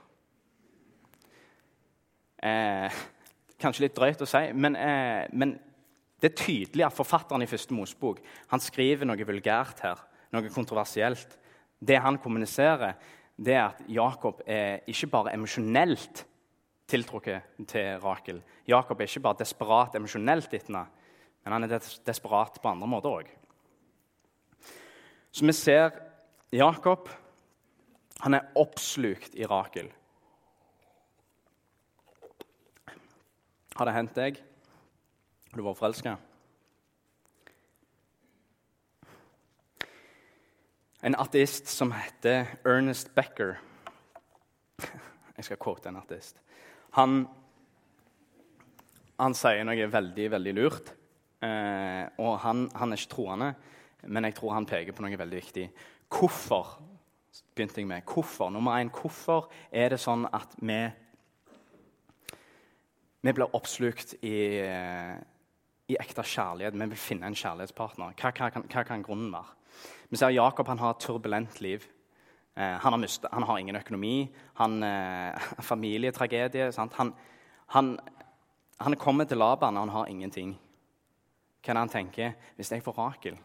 Eh, 2.43 2.91
kanskje 3.59 3.81
litt 3.81 3.97
drøyt 3.97 4.23
å 4.23 4.27
si, 4.27 4.53
men, 4.53 4.77
eh, 4.77 5.27
men 5.33 5.59
det 6.19 6.33
er 6.33 6.39
tydelig 6.39 6.85
at 6.87 6.97
forfatteren 6.97 7.45
i 7.45 7.51
første 7.51 7.75
Mosebok 7.75 8.19
han 8.51 8.63
skriver 8.63 9.07
noe 9.07 9.27
vulgært 9.29 9.85
her, 9.85 10.01
noe 10.35 10.51
kontroversielt. 10.51 11.37
Det 11.79 12.01
han 12.03 12.19
kommuniserer, 12.19 12.97
det 13.39 13.55
er 13.55 13.69
at 13.69 13.85
Jakob 13.87 14.43
er 14.47 14.83
ikke 14.91 15.11
bare 15.13 15.35
emosjonelt 15.37 16.25
tiltrukket 16.91 17.67
til 17.71 18.01
Rakel. 18.03 18.41
Jakob 18.67 18.99
er 18.99 19.07
ikke 19.07 19.23
bare 19.29 19.39
desperat 19.45 19.95
emosjonelt 19.95 20.51
etter 20.51 20.73
henne, 20.73 20.87
men 21.45 21.55
han 21.55 21.69
er 21.69 21.77
des 21.77 22.01
desperat 22.07 22.59
på 22.59 22.73
andre 22.73 22.89
måter 22.91 23.21
òg. 23.21 23.31
Så 25.31 25.47
vi 25.47 25.55
ser 25.55 25.93
Jakob 26.51 27.07
han 28.25 28.35
er 28.35 28.49
oppslukt 28.59 29.37
i 29.39 29.47
Rakel. 29.47 29.93
Har 33.79 33.87
det 33.87 33.95
hendt 33.95 34.17
deg? 34.19 34.41
Du 35.55 35.63
var 35.63 35.75
forelska? 35.75 36.17
En 41.01 41.15
ateist 41.15 41.71
som 41.73 41.93
heter 41.95 42.51
Ernest 42.67 43.15
Becker 43.15 43.57
Jeg 45.39 45.47
skal 45.47 45.61
quote 45.63 45.89
en 45.89 45.97
ateist. 46.01 46.41
Han, 46.99 47.23
han 49.17 49.37
sier 49.39 49.65
noe 49.65 49.87
veldig, 49.89 50.27
veldig 50.35 50.55
lurt. 50.59 50.93
Eh, 51.41 52.05
og 52.19 52.35
han, 52.43 52.67
han, 52.75 52.93
er 52.93 52.99
ikke 52.99 53.15
troende, 53.15 53.53
men 54.11 54.27
jeg 54.27 54.37
tror 54.41 54.57
han 54.57 54.67
peker 54.67 54.97
på 54.97 55.07
noe 55.07 55.21
veldig 55.21 55.39
viktig. 55.39 55.67
Hvorfor 56.11 56.75
begynte 57.55 57.81
jeg 57.81 57.89
med. 57.89 58.03
Hvorfor? 58.05 58.51
Nummer 58.51 58.77
én, 58.83 58.91
hvorfor 58.91 59.49
er 59.71 59.95
det 59.95 60.03
sånn 60.03 60.27
at 60.35 60.59
vi, 60.59 60.83
vi 63.23 63.35
blir 63.39 63.55
oppslukt 63.57 64.19
i 64.21 64.37
i 65.89 65.97
ekte 65.97 66.23
kjærlighet. 66.23 66.77
Vi 66.77 66.89
vil 66.91 67.01
finne 67.01 67.29
en 67.29 67.37
kjærlighetspartner. 67.37 68.13
Hva, 68.19 68.33
hva, 68.33 68.51
kan, 68.53 68.67
hva 68.69 68.85
kan, 68.85 69.05
grunnen 69.05 69.33
være? 69.33 69.57
Vi 70.11 70.21
ser 70.21 70.35
Jakob 70.35 70.69
han 70.69 70.81
har 70.83 70.95
et 70.95 71.03
turbulent 71.05 71.61
liv. 71.65 71.85
Eh, 72.57 72.77
han, 72.83 72.93
har 72.93 73.01
mistet, 73.01 73.31
han, 73.33 73.47
har 73.49 73.59
ingen 73.59 73.77
økonomi. 73.77 74.29
Han 74.61 74.83
eh, 74.83 75.49
familietragedie. 75.71 76.71
Han, 76.77 77.13
han, 77.75 77.93
han 78.79 78.97
kommer 78.97 79.25
til 79.25 79.41
Laban, 79.41 79.77
og 79.77 79.87
han 79.87 79.97
har 79.97 80.13
ingenting. 80.13 80.57
Hva 81.63 81.73
er 81.73 81.79
det 81.79 81.85
han 81.87 81.97
tenker? 81.97 82.37
Hvis 82.57 82.73
jeg 82.73 82.85
får 82.85 82.99
Rakel, 82.99 83.39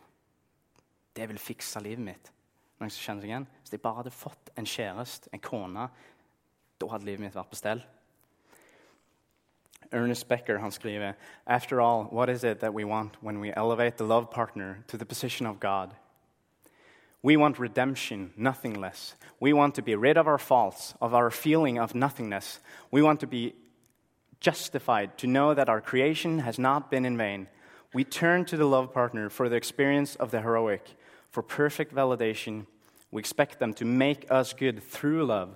det 1.15 1.29
vil 1.29 1.39
fikse 1.39 1.81
livet 1.83 2.03
mitt. 2.03 2.31
Noen 2.79 2.91
som 2.91 3.05
kjenner 3.05 3.23
seg 3.23 3.31
igjen? 3.31 3.49
Hvis 3.61 3.75
jeg 3.75 3.81
bare 3.83 4.01
hadde 4.01 4.15
fått 4.15 4.51
en 4.59 4.67
kjæreste, 4.67 5.31
en 5.31 5.43
kone, 5.43 5.87
da 6.81 6.89
hadde 6.91 7.07
livet 7.07 7.23
mitt 7.23 7.37
vært 7.37 7.51
på 7.51 7.59
stell. 7.59 7.83
Ernest 9.93 10.27
Becker 10.27 10.57
han 10.57 10.71
skriver 10.71 11.13
After 11.47 11.79
all, 11.79 12.05
what 12.05 12.29
is 12.29 12.43
it 12.43 12.59
that 12.59 12.73
we 12.73 12.83
want 12.83 13.17
when 13.21 13.39
we 13.39 13.53
elevate 13.53 13.97
the 13.97 14.03
love 14.03 14.29
partner 14.31 14.83
to 14.87 14.97
the 14.97 15.05
position 15.05 15.45
of 15.45 15.59
God? 15.59 15.93
We 17.21 17.37
want 17.37 17.57
redemption, 17.57 18.33
nothing 18.35 18.73
less. 18.73 19.15
We 19.39 19.53
want 19.53 19.75
to 19.75 19.81
be 19.81 19.95
rid 19.95 20.17
of 20.17 20.27
our 20.27 20.37
faults, 20.37 20.93
of 21.01 21.13
our 21.13 21.31
feeling 21.31 21.79
of 21.79 21.95
nothingness. 21.95 22.59
We 22.91 23.01
want 23.01 23.21
to 23.21 23.27
be 23.27 23.55
justified, 24.41 25.17
to 25.19 25.27
know 25.27 25.53
that 25.53 25.69
our 25.69 25.79
creation 25.79 26.39
has 26.39 26.59
not 26.59 26.91
been 26.91 27.05
in 27.05 27.17
vain. 27.17 27.47
We 27.93 28.03
turn 28.03 28.43
to 28.45 28.57
the 28.57 28.65
love 28.65 28.93
partner 28.93 29.29
for 29.29 29.47
the 29.47 29.55
experience 29.55 30.15
of 30.15 30.31
the 30.31 30.41
heroic, 30.41 30.85
for 31.31 31.41
perfect 31.41 31.95
validation. 31.95 32.65
We 33.09 33.19
expect 33.19 33.59
them 33.59 33.73
to 33.75 33.85
make 33.85 34.29
us 34.29 34.51
good 34.51 34.83
through 34.83 35.25
love. 35.25 35.55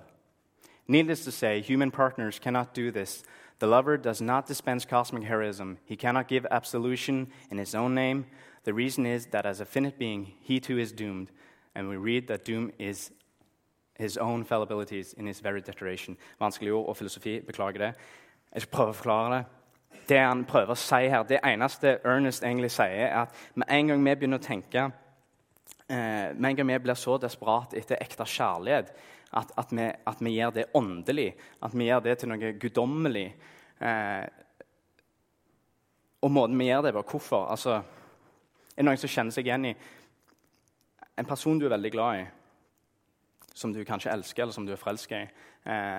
Needless 0.86 1.24
to 1.24 1.32
say, 1.32 1.60
human 1.60 1.90
partners 1.90 2.38
cannot 2.38 2.72
do 2.72 2.90
this. 2.90 3.22
The 3.58 3.66
lover 3.66 3.96
does 3.96 4.20
not 4.20 4.46
dispense 4.46 4.84
cosmic 4.84 5.24
heroism. 5.24 5.78
He 5.84 5.96
cannot 5.96 6.28
give 6.28 6.46
absolution 6.50 7.28
in 7.50 7.58
his 7.58 7.74
own 7.74 7.94
name. 7.94 8.26
The 8.64 8.74
reason 8.74 9.06
is 9.06 9.26
that 9.26 9.46
as 9.46 9.60
a 9.60 9.64
finite 9.64 9.98
being, 9.98 10.32
he 10.40 10.60
too 10.60 10.78
is 10.78 10.92
doomed. 10.92 11.30
And 11.74 11.88
we 11.88 11.96
read 11.96 12.28
that 12.28 12.44
doom 12.44 12.72
is 12.78 13.10
his 13.94 14.16
own 14.16 14.44
fallibilities 14.44 15.12
in 15.14 15.26
his 15.26 15.40
very 15.40 15.60
deterioration. 15.60 16.16
Vanskelig 16.40 16.72
ord 16.72 16.88
og 16.88 16.96
filosofi. 16.96 17.40
Beklager 17.40 17.78
det. 17.78 17.94
Jeg 18.54 18.62
skal 18.62 18.70
prøve 18.70 18.90
å 18.90 18.98
forklare 18.98 19.36
det. 19.36 19.44
Det 20.08 20.18
han 20.18 20.44
prøver 20.48 20.72
å 20.72 20.78
si 20.78 21.08
her, 21.10 21.22
det 21.28 21.40
eneste 21.44 21.98
Ernest 22.04 22.44
egentlig 22.44 22.70
sier, 22.72 23.08
er 23.08 23.26
at 23.26 23.34
med 23.54 23.68
en 23.68 23.90
gang 23.90 24.04
vi 24.04 24.14
begynner 24.14 24.40
å 24.40 24.44
tenke 24.44 24.84
eh, 25.88 26.30
Med 26.34 26.50
en 26.50 26.56
gang 26.56 26.68
vi 26.70 26.78
blir 26.78 26.96
så 26.96 27.18
desperat 27.20 27.74
etter 27.76 28.00
ekte 28.00 28.24
kjærlighet, 28.24 28.92
at, 29.30 29.52
at, 29.60 29.72
vi, 29.72 29.84
at, 29.84 30.20
vi, 30.24 30.30
gjør 30.32 30.54
det 30.56 30.64
åndelig, 30.74 31.28
at 31.62 31.74
vi 31.76 31.88
gjør 31.88 32.04
det 32.04 32.16
til 32.18 32.30
noe 32.30 32.52
guddommelig. 32.60 33.26
Eh, 33.84 34.24
og 36.24 36.32
måten 36.32 36.58
vi 36.58 36.70
gjør 36.70 36.88
det 36.88 36.94
på, 36.96 37.04
hvorfor 37.12 37.50
altså, 37.52 37.78
Er 37.78 38.82
det 38.82 38.86
noen 38.86 39.00
som 39.00 39.10
kjenner 39.10 39.34
seg 39.34 39.48
igjen 39.48 39.68
i 39.68 39.74
en 41.18 41.26
person 41.26 41.58
du 41.58 41.66
er 41.66 41.74
veldig 41.74 41.90
glad 41.90 42.20
i, 42.20 42.26
som 43.58 43.72
du 43.74 43.80
kanskje 43.82 44.12
elsker, 44.12 44.44
eller 44.44 44.54
som 44.54 44.66
du 44.66 44.72
er 44.72 44.78
forelska 44.78 45.18
i? 45.18 45.28
Eh, 45.66 45.98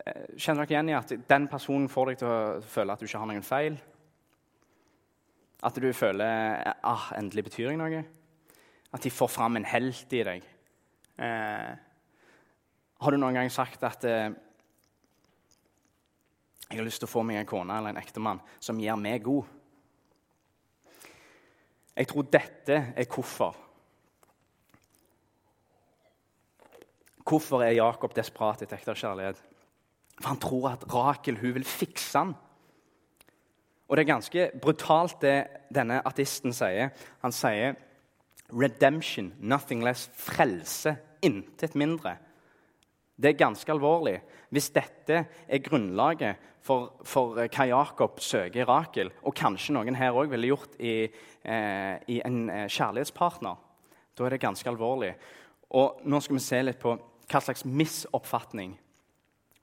eh, 0.00 0.22
kjenner 0.32 0.64
dere 0.64 0.74
igjen 0.74 0.92
i 0.94 0.96
at 0.96 1.12
den 1.28 1.48
personen 1.52 1.90
får 1.92 2.10
deg 2.10 2.22
til 2.22 2.32
å 2.32 2.38
føle 2.64 2.96
at 2.96 3.02
du 3.02 3.06
ikke 3.06 3.20
har 3.20 3.30
noen 3.30 3.44
feil? 3.46 3.76
At 5.62 5.76
du 5.76 5.90
føler 5.96 6.72
ah, 6.80 7.10
endelig 7.16 7.46
betyr 7.50 7.68
jeg 7.70 7.80
noe? 7.80 8.02
At 8.96 9.04
de 9.04 9.12
får 9.12 9.28
fram 9.28 9.60
en 9.60 9.68
helt 9.68 10.16
i 10.16 10.24
deg? 10.24 10.48
Eh, 11.20 11.85
Har 13.00 13.12
du 13.12 13.20
noen 13.20 13.36
gang 13.36 13.50
sagt 13.52 13.82
at 13.84 14.04
eh, 14.08 14.30
jeg 16.66 16.78
har 16.78 16.86
lyst 16.86 17.02
til 17.02 17.08
å 17.08 17.12
få 17.12 17.22
meg 17.26 17.42
en 17.42 17.48
kone 17.48 17.76
eller 17.76 17.92
en 17.92 18.00
ektemann 18.00 18.40
som 18.58 18.80
gjør 18.80 18.98
meg 19.00 19.24
god? 19.26 19.52
Jeg 21.96 22.08
tror 22.10 22.26
dette 22.32 22.80
er 22.96 23.08
hvorfor. 23.08 23.56
Hvorfor 27.26 27.64
er 27.64 27.76
Jakob 27.76 28.12
desperat 28.16 28.62
etter 28.62 28.78
ekte 28.78 28.96
kjærlighet? 28.96 29.38
For 30.20 30.28
han 30.30 30.40
tror 30.40 30.68
at 30.72 30.84
Rakel 30.92 31.40
hun 31.40 31.56
vil 31.56 31.68
fikse 31.68 32.20
han. 32.20 32.34
Og 33.86 33.96
det 33.96 34.02
er 34.04 34.12
ganske 34.12 34.46
brutalt, 34.62 35.20
det 35.22 35.68
denne 35.74 36.00
artisten 36.06 36.54
sier. 36.56 36.90
Han 37.22 37.32
sier 37.32 37.76
'redemption, 38.50 39.34
nothing 39.38 39.82
less'. 39.82 40.08
Frelse, 40.12 40.96
intet 41.22 41.74
mindre. 41.74 42.16
Det 43.16 43.32
er 43.32 43.40
ganske 43.40 43.72
alvorlig 43.72 44.18
hvis 44.52 44.68
dette 44.74 45.22
er 45.48 45.62
grunnlaget 45.64 46.42
for, 46.66 46.98
for 47.06 47.38
hva 47.38 47.66
Jakob 47.68 48.20
søker 48.22 48.62
i 48.62 48.66
Rakel, 48.66 49.10
og 49.22 49.34
kanskje 49.38 49.74
noen 49.76 49.98
her 49.98 50.16
òg 50.16 50.30
ville 50.32 50.50
gjort 50.50 50.76
i, 50.82 51.06
eh, 51.06 51.94
i 52.10 52.20
en 52.26 52.48
eh, 52.50 52.66
kjærlighetspartner. 52.70 53.58
Da 54.16 54.26
er 54.26 54.34
det 54.34 54.42
ganske 54.42 54.70
alvorlig. 54.70 55.12
Og 55.76 56.02
Nå 56.06 56.20
skal 56.22 56.38
vi 56.38 56.44
se 56.44 56.62
litt 56.62 56.80
på 56.82 56.94
hva 57.26 57.42
slags 57.42 57.66
misoppfatning 57.66 58.76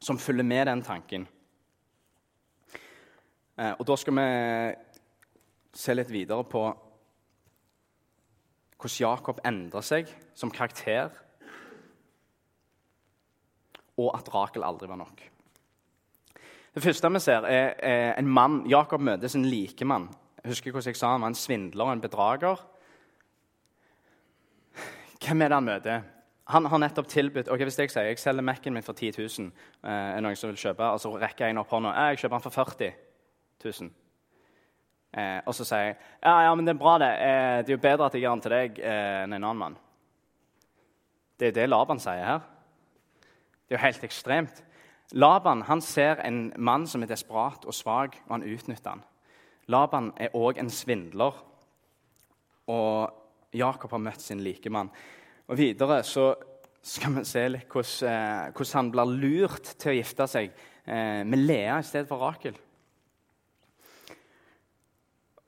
som 0.03 0.19
følger 0.19 0.47
med 0.47 0.67
den 0.67 0.83
tanken. 0.83 1.27
Eh, 3.57 3.73
og 3.77 3.85
Da 3.87 3.95
skal 3.99 4.19
vi 4.19 4.27
se 5.73 5.95
litt 5.95 6.11
videre 6.11 6.43
på 6.43 6.63
hvordan 8.83 8.99
Jakob 8.99 9.39
endrer 9.47 9.85
seg 9.85 10.09
som 10.35 10.51
karakter, 10.51 11.11
og 13.97 14.09
at 14.17 14.29
Rakel 14.33 14.65
aldri 14.65 14.89
var 14.89 14.99
nok. 14.99 15.23
Det 16.73 16.81
første 16.81 17.11
vi 17.13 17.21
ser, 17.21 17.45
er 17.45 18.13
en 18.17 18.27
mann. 18.27 18.63
Jakob 18.69 19.01
møter 19.01 19.29
sin 19.29 19.45
likemann. 19.45 20.09
Husker 20.43 20.71
hvordan 20.71 20.89
jeg 20.89 20.97
sa 20.99 21.13
Han 21.13 21.21
var 21.21 21.31
en 21.31 21.37
svindler 21.37 21.85
og 21.85 21.93
en 21.93 22.01
bedrager. 22.01 22.63
Hvem 25.23 25.41
er 25.41 25.47
det 25.47 25.55
han 25.55 25.69
møter? 25.69 26.01
Han 26.51 26.65
har 26.65 26.81
nettopp 26.81 27.07
tilbudt 27.07 27.47
ok, 27.47 27.61
Hvis 27.63 27.79
jeg 27.79 27.91
sier 27.91 28.09
jeg 28.09 28.19
selger 28.19 28.43
Mac-en 28.43 28.73
min 28.73 28.83
for 28.83 28.93
10 28.93 29.13
000, 29.17 29.51
eh, 29.83 29.89
er 29.89 30.21
noen 30.21 30.35
som 30.35 30.49
vil 30.49 30.59
kjøpe, 30.59 30.83
og 30.83 30.99
så 30.99 31.13
rekker 31.15 31.47
jeg 31.47 31.57
opp 31.57 31.71
hånda 31.71 31.93
jeg 32.09 32.19
kjøper 32.19 32.35
den 32.35 32.43
for 32.43 32.57
40 32.57 32.91
000. 33.63 33.91
Eh, 35.13 35.39
og 35.45 35.55
så 35.55 35.63
sier 35.63 35.85
jeg 35.85 35.95
ja, 36.23 36.33
ja, 36.47 36.55
men 36.55 36.65
det 36.65 36.73
er 36.73 36.81
bra, 36.81 36.97
det. 36.99 37.11
Eh, 37.21 37.57
det 37.63 37.71
er 37.71 37.77
jo 37.77 37.85
bedre 37.85 38.09
at 38.09 38.17
jeg 38.17 38.25
gjør 38.25 38.35
den 38.35 38.43
til 38.43 38.55
deg 38.57 38.81
eh, 38.81 39.23
enn 39.23 39.37
en 39.37 39.43
annen 39.43 39.61
mann. 39.61 39.77
Det 41.39 41.51
er 41.51 41.55
det 41.61 41.69
Laban 41.69 42.01
sier 42.01 42.25
her. 42.25 42.43
Det 43.67 43.75
er 43.75 43.79
jo 43.79 43.85
helt 43.85 44.03
ekstremt. 44.03 44.63
Laban 45.13 45.61
han 45.67 45.81
ser 45.81 46.21
en 46.25 46.53
mann 46.57 46.87
som 46.87 47.03
er 47.03 47.11
desperat 47.11 47.65
og 47.65 47.75
svak, 47.75 48.17
og 48.27 48.37
han 48.37 48.47
utnytter 48.47 48.95
han. 48.95 49.03
Laban 49.67 50.11
er 50.19 50.35
òg 50.35 50.59
en 50.59 50.71
svindler, 50.73 51.37
og 52.67 53.53
Jakob 53.53 53.91
har 53.91 54.01
møtt 54.01 54.23
sin 54.23 54.41
likemann. 54.43 54.89
Og 55.47 55.57
Videre 55.59 56.01
så 56.07 56.33
skal 56.83 57.15
vi 57.15 57.23
se 57.27 57.45
litt 57.47 57.71
hvordan, 57.71 58.09
eh, 58.09 58.51
hvordan 58.51 58.79
han 58.79 58.91
blir 58.91 59.15
lurt 59.23 59.73
til 59.79 59.93
å 59.93 59.97
gifte 59.97 60.27
seg 60.27 60.51
eh, 60.85 61.23
med 61.23 61.45
Lea 61.45 61.79
i 61.79 61.87
stedet 61.87 62.09
for 62.09 62.23
Rakel. 62.23 62.57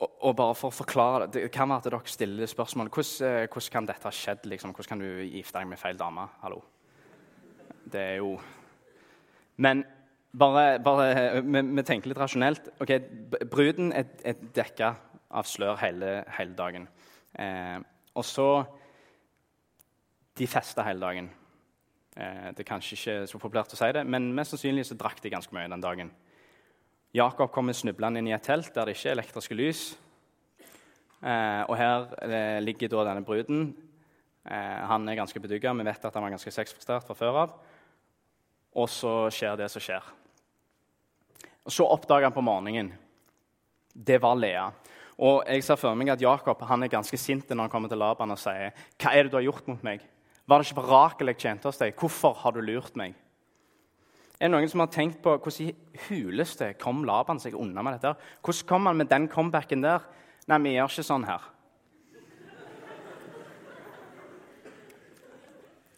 Og, 0.05 0.31
bare 0.36 0.55
for 0.60 0.74
å 0.74 0.75
forklare 0.75 1.29
Det 1.31 1.45
kan 1.55 1.69
være 1.72 1.79
at 1.79 1.86
dere 1.88 2.12
stiller 2.12 2.50
spørsmål 2.51 2.89
hvordan, 2.91 3.27
eh, 3.27 3.48
hvordan 3.48 3.72
kan 3.72 3.88
dette 3.88 4.07
ha 4.07 4.12
skjedd. 4.12 4.48
Liksom? 4.51 4.74
Hvordan 4.75 4.91
kan 4.91 5.03
du 5.03 5.24
gifte 5.24 5.60
deg 5.60 5.69
med 5.72 5.79
feil 5.79 6.00
dame? 6.00 6.27
Hallo. 6.43 6.62
Det 7.92 8.01
er 8.01 8.15
jo 8.18 8.39
Men 9.58 9.86
bare, 10.39 10.80
bare 10.84 11.42
vi, 11.42 11.62
vi, 11.62 11.84
tenker 11.84 12.12
litt 12.12 12.19
rasjonelt. 12.19 12.69
Ok, 12.84 12.91
Bruden 13.52 13.93
er, 13.95 14.10
er 14.26 14.41
dekka 14.56 14.95
av 15.36 15.48
slør 15.48 15.78
hele, 15.80 16.17
hele 16.38 16.56
dagen. 16.58 16.88
Eh, 17.39 17.80
og 18.15 18.26
så 18.28 18.50
de 20.36 20.48
festa 20.48 20.84
hele 20.88 21.00
dagen. 21.00 21.30
Eh, 22.15 22.52
det 22.56 22.63
er 22.63 22.69
kanskje 22.69 22.98
ikke 22.98 23.17
så 23.32 23.39
populært 23.39 23.76
å 23.76 23.80
si 23.80 23.91
det, 23.95 24.04
men 24.08 24.34
mest 24.36 24.56
sannsynlig 24.56 24.88
så 24.89 24.98
drakk 25.00 25.21
de 25.24 25.32
ganske 25.34 25.56
mye 25.56 25.71
den 25.71 25.84
dagen. 25.84 26.12
Jakob 27.15 27.52
kommer 27.56 27.76
snublende 27.76 28.19
inn 28.19 28.28
i 28.28 28.36
et 28.36 28.43
telt 28.43 28.74
der 28.76 28.89
det 28.89 28.98
ikke 28.98 29.13
er 29.13 29.17
elektriske 29.17 29.56
lys. 29.56 29.86
Eh, 31.24 31.63
og 31.63 31.78
her 31.80 32.10
eh, 32.28 32.60
ligger 32.63 32.91
da 32.91 33.10
denne 33.12 33.26
bruden. 33.26 33.74
han 34.45 35.10
er 35.10 35.15
ganske 35.17 35.39
bedugga. 35.41 35.71
Vi 35.74 35.84
vet 35.84 36.04
at 36.06 36.13
han 36.13 36.21
var 36.21 36.30
ganske 36.30 36.52
sexfrustrert 36.54 37.08
fra 37.08 37.15
før 37.17 37.38
av. 37.41 37.54
Og 38.76 38.90
så 38.92 39.14
skjer 39.32 39.56
det 39.60 39.70
som 39.72 39.84
skjer. 39.84 40.04
Og 41.66 41.74
Så 41.74 41.88
oppdager 41.88 42.28
han 42.28 42.36
på 42.36 42.46
morgenen 42.46 42.94
det 43.96 44.18
var 44.20 44.36
Lea. 44.36 44.66
Og 45.24 45.46
jeg 45.48 45.64
ser 45.64 45.80
for 45.80 45.96
meg 45.96 46.10
at 46.12 46.22
Jakob 46.22 46.60
han 46.68 46.84
er 46.84 46.92
ganske 46.92 47.18
sint 47.18 47.48
når 47.48 47.64
han 47.64 47.72
kommer 47.72 47.92
til 47.92 48.02
Laban 48.02 48.34
og 48.34 48.40
sier 48.42 48.74
hva 49.00 49.14
er 49.14 49.24
det 49.24 49.32
du 49.32 49.38
har 49.40 49.46
gjort 49.48 49.70
mot 49.72 49.86
meg. 49.88 50.04
Var 50.46 50.60
det 50.60 50.68
ikke 50.68 50.82
på 50.82 50.90
Rakel 50.90 51.32
jeg 51.32 51.40
tjente 51.40 51.70
hos 51.70 51.80
deg? 51.80 51.96
Hvorfor 51.96 52.36
har 52.42 52.54
du 52.54 52.60
lurt 52.62 52.98
meg? 53.00 53.16
Er 54.36 54.50
det 54.50 54.52
noen 54.52 54.68
som 54.68 54.84
har 54.84 54.92
tenkt 54.92 55.22
på 55.24 55.32
hvordan 55.32 55.72
i 55.72 56.02
huleste 56.10 56.74
kom 56.82 57.06
Laban 57.08 57.40
seg 57.40 57.56
unna 57.56 57.82
med 57.86 57.96
dette? 57.96 58.18
Hvordan 58.44 58.68
kom 58.68 58.92
han 58.92 59.00
med 59.00 59.10
den 59.10 59.30
comebacken 59.32 59.86
der? 59.86 60.04
Nei, 60.52 60.60
vi 60.62 60.76
gjør 60.76 60.92
ikke 60.92 61.08
sånn 61.08 61.26
her. 61.26 61.48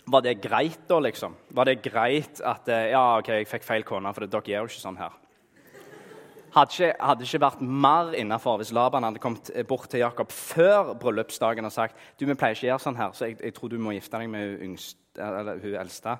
Var 0.07 0.23
det 0.23 0.37
greit, 0.39 0.83
da, 0.87 0.99
liksom? 1.03 1.35
Var 1.51 1.67
det 1.67 1.81
greit 1.83 2.39
at 2.39 2.69
eh, 2.71 2.91
Ja, 2.93 3.17
OK, 3.19 3.31
jeg 3.41 3.47
fikk 3.49 3.65
feil 3.67 3.83
kone, 3.87 4.13
for 4.15 4.23
dere 4.23 4.53
gjør 4.53 4.63
jo 4.67 4.71
ikke 4.71 4.83
sånn 4.85 4.99
her. 5.01 5.15
Hadde 6.55 6.73
ikke, 6.73 6.91
hadde 7.03 7.27
ikke 7.27 7.41
vært 7.43 7.61
mer 7.61 8.13
innafor 8.17 8.61
hvis 8.61 8.71
Laban 8.73 9.03
hadde 9.03 9.21
kommet 9.21 9.51
bort 9.67 9.89
til 9.91 10.01
Jakob 10.01 10.31
før 10.31 10.93
bryllupsdagen 10.97 11.67
og 11.67 11.73
sagt 11.75 11.99
du, 12.17 12.23
vi 12.25 12.37
pleier 12.39 12.55
ikke 12.55 12.65
å 12.65 12.71
gjøre 12.71 12.85
sånn 12.85 12.97
her, 12.97 13.11
så 13.13 13.27
jeg, 13.27 13.35
jeg 13.43 13.53
tror 13.57 13.73
du 13.73 13.77
må 13.83 13.93
gifte 13.97 14.21
deg 14.21 14.31
med 14.31 14.63
hun, 14.63 14.77
hun 15.19 15.75
eldste. 15.83 16.15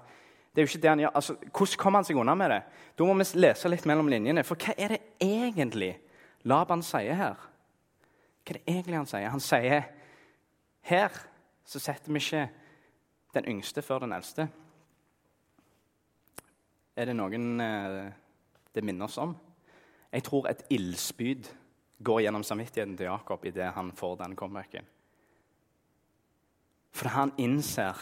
Det 0.51 0.61
er 0.61 0.67
jo 0.67 0.71
ikke 0.73 0.83
det 0.83 0.91
han 0.91 1.01
gjør. 1.05 1.15
Altså, 1.21 1.37
hvordan 1.47 1.81
kom 1.81 1.97
han 1.97 2.05
seg 2.09 2.19
unna 2.19 2.35
med 2.37 2.53
det? 2.53 2.59
Da 2.97 3.07
må 3.07 3.15
vi 3.17 3.27
lese 3.39 3.71
litt 3.71 3.87
mellom 3.89 4.11
linjene. 4.11 4.43
For 4.45 4.59
hva 4.59 4.75
er 4.75 4.95
det 4.95 5.01
egentlig 5.23 5.93
Laban 6.49 6.83
sier 6.85 7.17
her? 7.17 7.47
Hva 8.43 8.51
er 8.51 8.59
det 8.59 8.75
egentlig 8.75 8.99
han 8.99 9.09
sier? 9.09 9.31
Han 9.31 9.43
sier 9.43 9.89
her 10.91 11.19
så 11.67 11.81
setter 11.83 12.13
vi 12.13 12.21
ikke 12.23 12.47
den 13.37 13.47
yngste 13.53 13.81
før 13.85 14.03
den 14.03 14.15
eldste. 14.17 14.47
Er 16.97 17.09
det 17.09 17.15
noen 17.15 17.61
eh, 17.61 18.03
det 18.73 18.83
minner 18.83 19.05
oss 19.05 19.19
om? 19.21 19.35
Jeg 20.11 20.25
tror 20.25 20.49
et 20.49 20.65
ildspyd 20.73 21.49
går 22.03 22.23
gjennom 22.25 22.45
samvittigheten 22.45 22.97
til 22.97 23.09
Jakob 23.09 23.45
idet 23.45 23.73
han 23.75 23.91
får 23.95 24.15
den 24.23 24.35
comebacken. 24.37 24.85
For 26.97 27.13
han 27.13 27.33
innser 27.37 27.97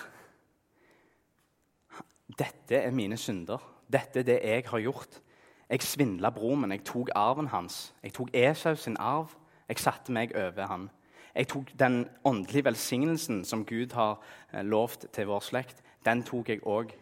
dette 2.39 2.79
er 2.81 2.91
mine 2.91 3.17
synder. 3.17 3.61
Dette 3.91 4.19
er 4.19 4.27
det 4.27 4.39
jeg 4.43 4.63
har 4.67 4.79
gjort. 4.79 5.21
Jeg 5.69 5.81
svindla 5.81 6.29
broren 6.33 6.61
min. 6.61 6.71
Jeg 6.71 6.85
tok 6.85 7.09
arven 7.15 7.47
hans. 7.47 7.93
Jeg 8.03 8.13
tok 8.13 8.29
Esau 8.33 8.75
sin 8.75 8.97
arv. 8.99 9.35
Jeg 9.69 9.79
satte 9.79 10.11
meg 10.11 10.33
over 10.35 10.67
han. 10.67 10.89
Jeg 11.35 11.49
tok 11.51 11.73
den 11.79 12.05
åndelige 12.23 12.69
velsignelsen 12.69 13.41
som 13.47 13.65
Gud 13.67 13.91
har 13.93 14.21
eh, 14.53 14.63
lovt 14.63 15.09
til 15.13 15.27
vår 15.27 15.43
slekt. 15.43 15.81
Den 16.05 16.23
tok 16.23 16.49
jeg 16.49 16.63
òg. 16.63 16.93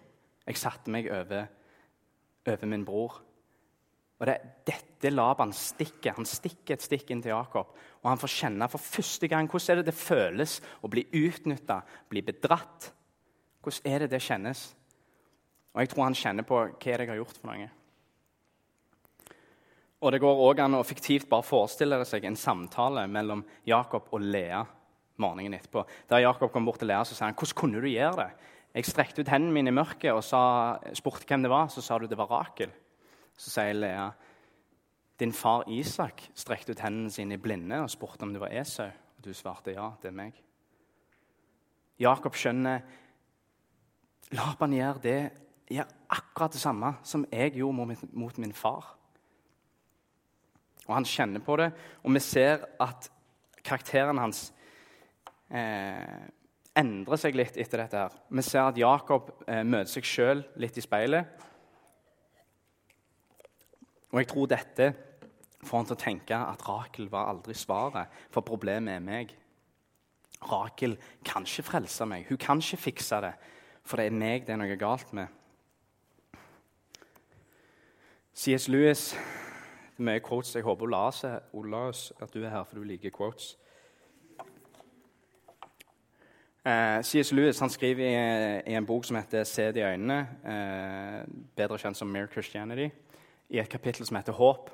Jeg 0.48 0.58
satte 0.58 0.92
meg 0.92 1.12
over, 1.12 1.46
over 2.50 2.66
min 2.72 2.86
bror. 2.86 3.20
Og 4.20 4.28
det, 4.28 4.38
Dette 4.66 5.12
Laban 5.12 5.54
stikker. 5.54 6.16
Han 6.18 6.26
stikker 6.26 6.78
et 6.78 6.86
stikk 6.86 7.12
inn 7.14 7.22
til 7.22 7.36
Jakob. 7.36 7.76
Og 8.02 8.10
han 8.10 8.22
får 8.22 8.34
kjenne 8.40 8.70
for 8.72 8.82
første 8.82 9.30
gang 9.30 9.50
hvordan 9.52 9.74
er 9.74 9.82
det 9.82 9.92
det 9.92 10.00
føles 10.00 10.58
å 10.82 10.90
bli 10.90 11.06
utnytta, 11.20 11.82
bli 12.10 12.26
bedratt. 12.26 12.90
Hvordan 13.62 13.94
er 13.94 14.04
det 14.04 14.14
det 14.16 14.24
kjennes? 14.24 14.66
Og 15.74 15.82
jeg 15.84 15.94
tror 15.94 16.08
han 16.08 16.18
kjenner 16.18 16.48
på 16.48 16.58
hva 16.58 16.90
jeg 16.90 17.10
har 17.10 17.20
gjort 17.20 17.38
for 17.38 17.52
noe. 17.52 17.70
Og 20.04 20.12
Det 20.12 20.20
går 20.20 20.40
også 20.50 20.64
an 20.66 20.76
å 20.76 20.84
fiktivt 20.84 21.30
bare 21.32 21.46
forestille 21.48 22.02
seg 22.06 22.26
en 22.28 22.36
samtale 22.36 23.06
mellom 23.08 23.44
Jakob 23.66 24.10
og 24.12 24.22
Lea 24.22 24.66
morgenen 25.24 25.56
etterpå. 25.56 25.86
Der 26.10 26.26
Jakob 26.26 26.52
kom 26.52 26.66
bort 26.66 26.82
til 26.82 26.90
Lea 26.92 27.04
så 27.04 27.16
sa 27.16 27.26
han, 27.26 27.36
'Hvordan 27.36 27.56
kunne 27.56 27.82
du 27.82 27.88
gjøre 27.88 28.16
det?' 28.16 28.36
Jeg 28.76 28.86
strekte 28.86 29.22
ut 29.22 29.28
hendene 29.28 29.54
mine 29.54 29.68
i 29.70 29.72
mørket 29.72 30.12
og 30.12 30.24
sa, 30.24 30.80
spurte 30.94 31.28
hvem 31.28 31.44
det 31.44 31.50
var. 31.50 31.68
Så 31.68 31.82
sa 31.82 31.98
du 31.98 32.08
det 32.08 32.18
var 32.18 32.26
Rakel. 32.26 32.72
Så 33.38 33.50
sier 33.50 33.74
Lea 33.74 34.12
din 35.20 35.32
far 35.32 35.64
Isak 35.68 36.24
strekte 36.36 36.72
ut 36.72 36.80
hendene 36.80 37.12
sine 37.12 37.34
i 37.34 37.38
blinde 37.38 37.84
og 37.84 37.90
spurte 37.90 38.24
om 38.24 38.34
det 38.34 38.42
var 38.42 38.50
Esau. 38.50 38.88
Og 38.88 39.24
du 39.24 39.34
svarte 39.34 39.74
ja, 39.74 39.92
det 40.02 40.08
er 40.08 40.18
meg. 40.18 40.34
Jakob 42.00 42.34
skjønner 42.34 42.82
Laban 44.32 44.74
gjør 44.74 45.02
det 45.02 45.32
gjør 45.70 45.86
akkurat 46.10 46.52
det 46.52 46.62
samme 46.62 46.96
som 47.04 47.26
jeg 47.32 47.54
gjorde 47.54 47.96
mot 48.12 48.38
min 48.38 48.54
far. 48.54 48.98
Og 50.88 50.96
Han 50.96 51.08
kjenner 51.08 51.44
på 51.44 51.56
det, 51.62 51.72
og 52.04 52.14
vi 52.14 52.20
ser 52.24 52.66
at 52.84 53.08
karakteren 53.64 54.20
hans 54.20 54.50
eh, 55.48 56.28
endrer 56.76 57.20
seg 57.22 57.38
litt 57.38 57.58
etter 57.58 57.84
dette. 57.86 58.04
her. 58.04 58.18
Vi 58.30 58.44
ser 58.44 58.68
at 58.68 58.80
Jakob 58.80 59.32
eh, 59.48 59.64
møter 59.64 59.92
seg 59.94 60.08
sjøl 60.08 60.44
litt 60.60 60.78
i 60.78 60.84
speilet. 60.84 61.44
Og 64.12 64.20
jeg 64.22 64.30
tror 64.30 64.50
dette 64.52 64.90
får 65.64 65.78
han 65.78 65.88
til 65.88 65.96
å 65.96 66.04
tenke 66.04 66.38
at 66.38 66.66
Rakel 66.68 67.08
var 67.10 67.32
aldri 67.32 67.56
svaret, 67.58 68.12
for 68.34 68.46
problemet 68.46 68.98
er 68.98 69.06
meg. 69.06 69.32
Rakel 70.44 70.98
kan 71.24 71.48
ikke 71.48 71.66
frelse 71.70 72.06
meg, 72.10 72.28
hun 72.28 72.42
kan 72.42 72.60
ikke 72.60 72.82
fikse 72.90 73.22
det, 73.24 73.32
for 73.88 74.00
det 74.00 74.10
er 74.10 74.18
meg 74.18 74.44
det 74.46 74.58
er 74.58 74.60
noe 74.60 74.76
galt 74.80 75.14
med. 75.16 75.32
C.S. 78.34 78.68
Lewis 78.68 79.14
det 79.94 80.02
er 80.02 80.10
mye 80.10 80.22
quotes. 80.26 80.56
Jeg 80.56 80.66
håper 80.66 80.88
Olaus, 81.54 82.14
at 82.22 82.34
du 82.34 82.44
er 82.44 82.50
her, 82.50 82.64
for 82.64 82.80
du 82.80 82.84
liker 82.84 83.10
quotes. 83.14 83.58
Eh, 86.66 87.04
C.S. 87.04 87.32
Lewis 87.32 87.60
han 87.60 87.70
skriver 87.70 88.06
i, 88.08 88.72
i, 88.72 88.76
en 88.76 88.86
bok 88.86 89.06
som 89.06 89.16
heter 89.16 89.44
'Se 89.44 89.72
det 89.72 89.78
i 89.78 89.84
øynene', 89.84 90.28
eh, 90.46 91.26
bedre 91.56 91.78
kjent 91.78 91.98
som 91.98 92.08
'Mere 92.08 92.28
Christianity', 92.28 92.92
i 93.50 93.60
et 93.60 93.70
kapittel 93.70 94.06
som 94.06 94.16
heter 94.16 94.34
'Håp'. 94.34 94.70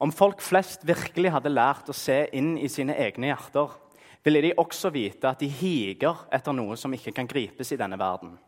Om 0.00 0.12
folk 0.12 0.40
flest 0.40 0.86
virkelig 0.86 1.30
hadde 1.30 1.54
lært 1.54 1.88
å 1.88 1.92
se 1.92 2.26
inn 2.32 2.58
i 2.58 2.68
sine 2.68 2.94
egne 2.96 3.26
hjerter, 3.26 3.68
ville 4.24 4.42
de 4.42 4.52
også 4.56 4.90
vite 4.90 5.28
at 5.28 5.38
de 5.40 5.48
higer 5.48 6.26
etter 6.32 6.52
noe 6.52 6.76
som 6.76 6.92
ikke 6.92 7.12
kan 7.12 7.26
gripes 7.26 7.72
i 7.72 7.76
denne 7.76 7.98
verden. 7.98 8.38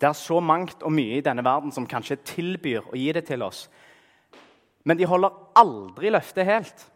Det 0.00 0.08
er 0.08 0.12
så 0.12 0.40
mangt 0.40 0.82
og 0.82 0.92
mye 0.92 1.16
i 1.16 1.20
denne 1.20 1.44
verden 1.44 1.72
som 1.72 1.86
kanskje 1.86 2.16
tilbyr 2.26 2.80
å 2.90 2.98
gi 2.98 3.12
det 3.12 3.24
til 3.24 3.42
oss, 3.42 3.68
men 4.84 4.98
de 4.98 5.06
holder 5.06 5.34
aldri 5.58 6.10
løftet 6.10 6.48
helt. 6.48 6.88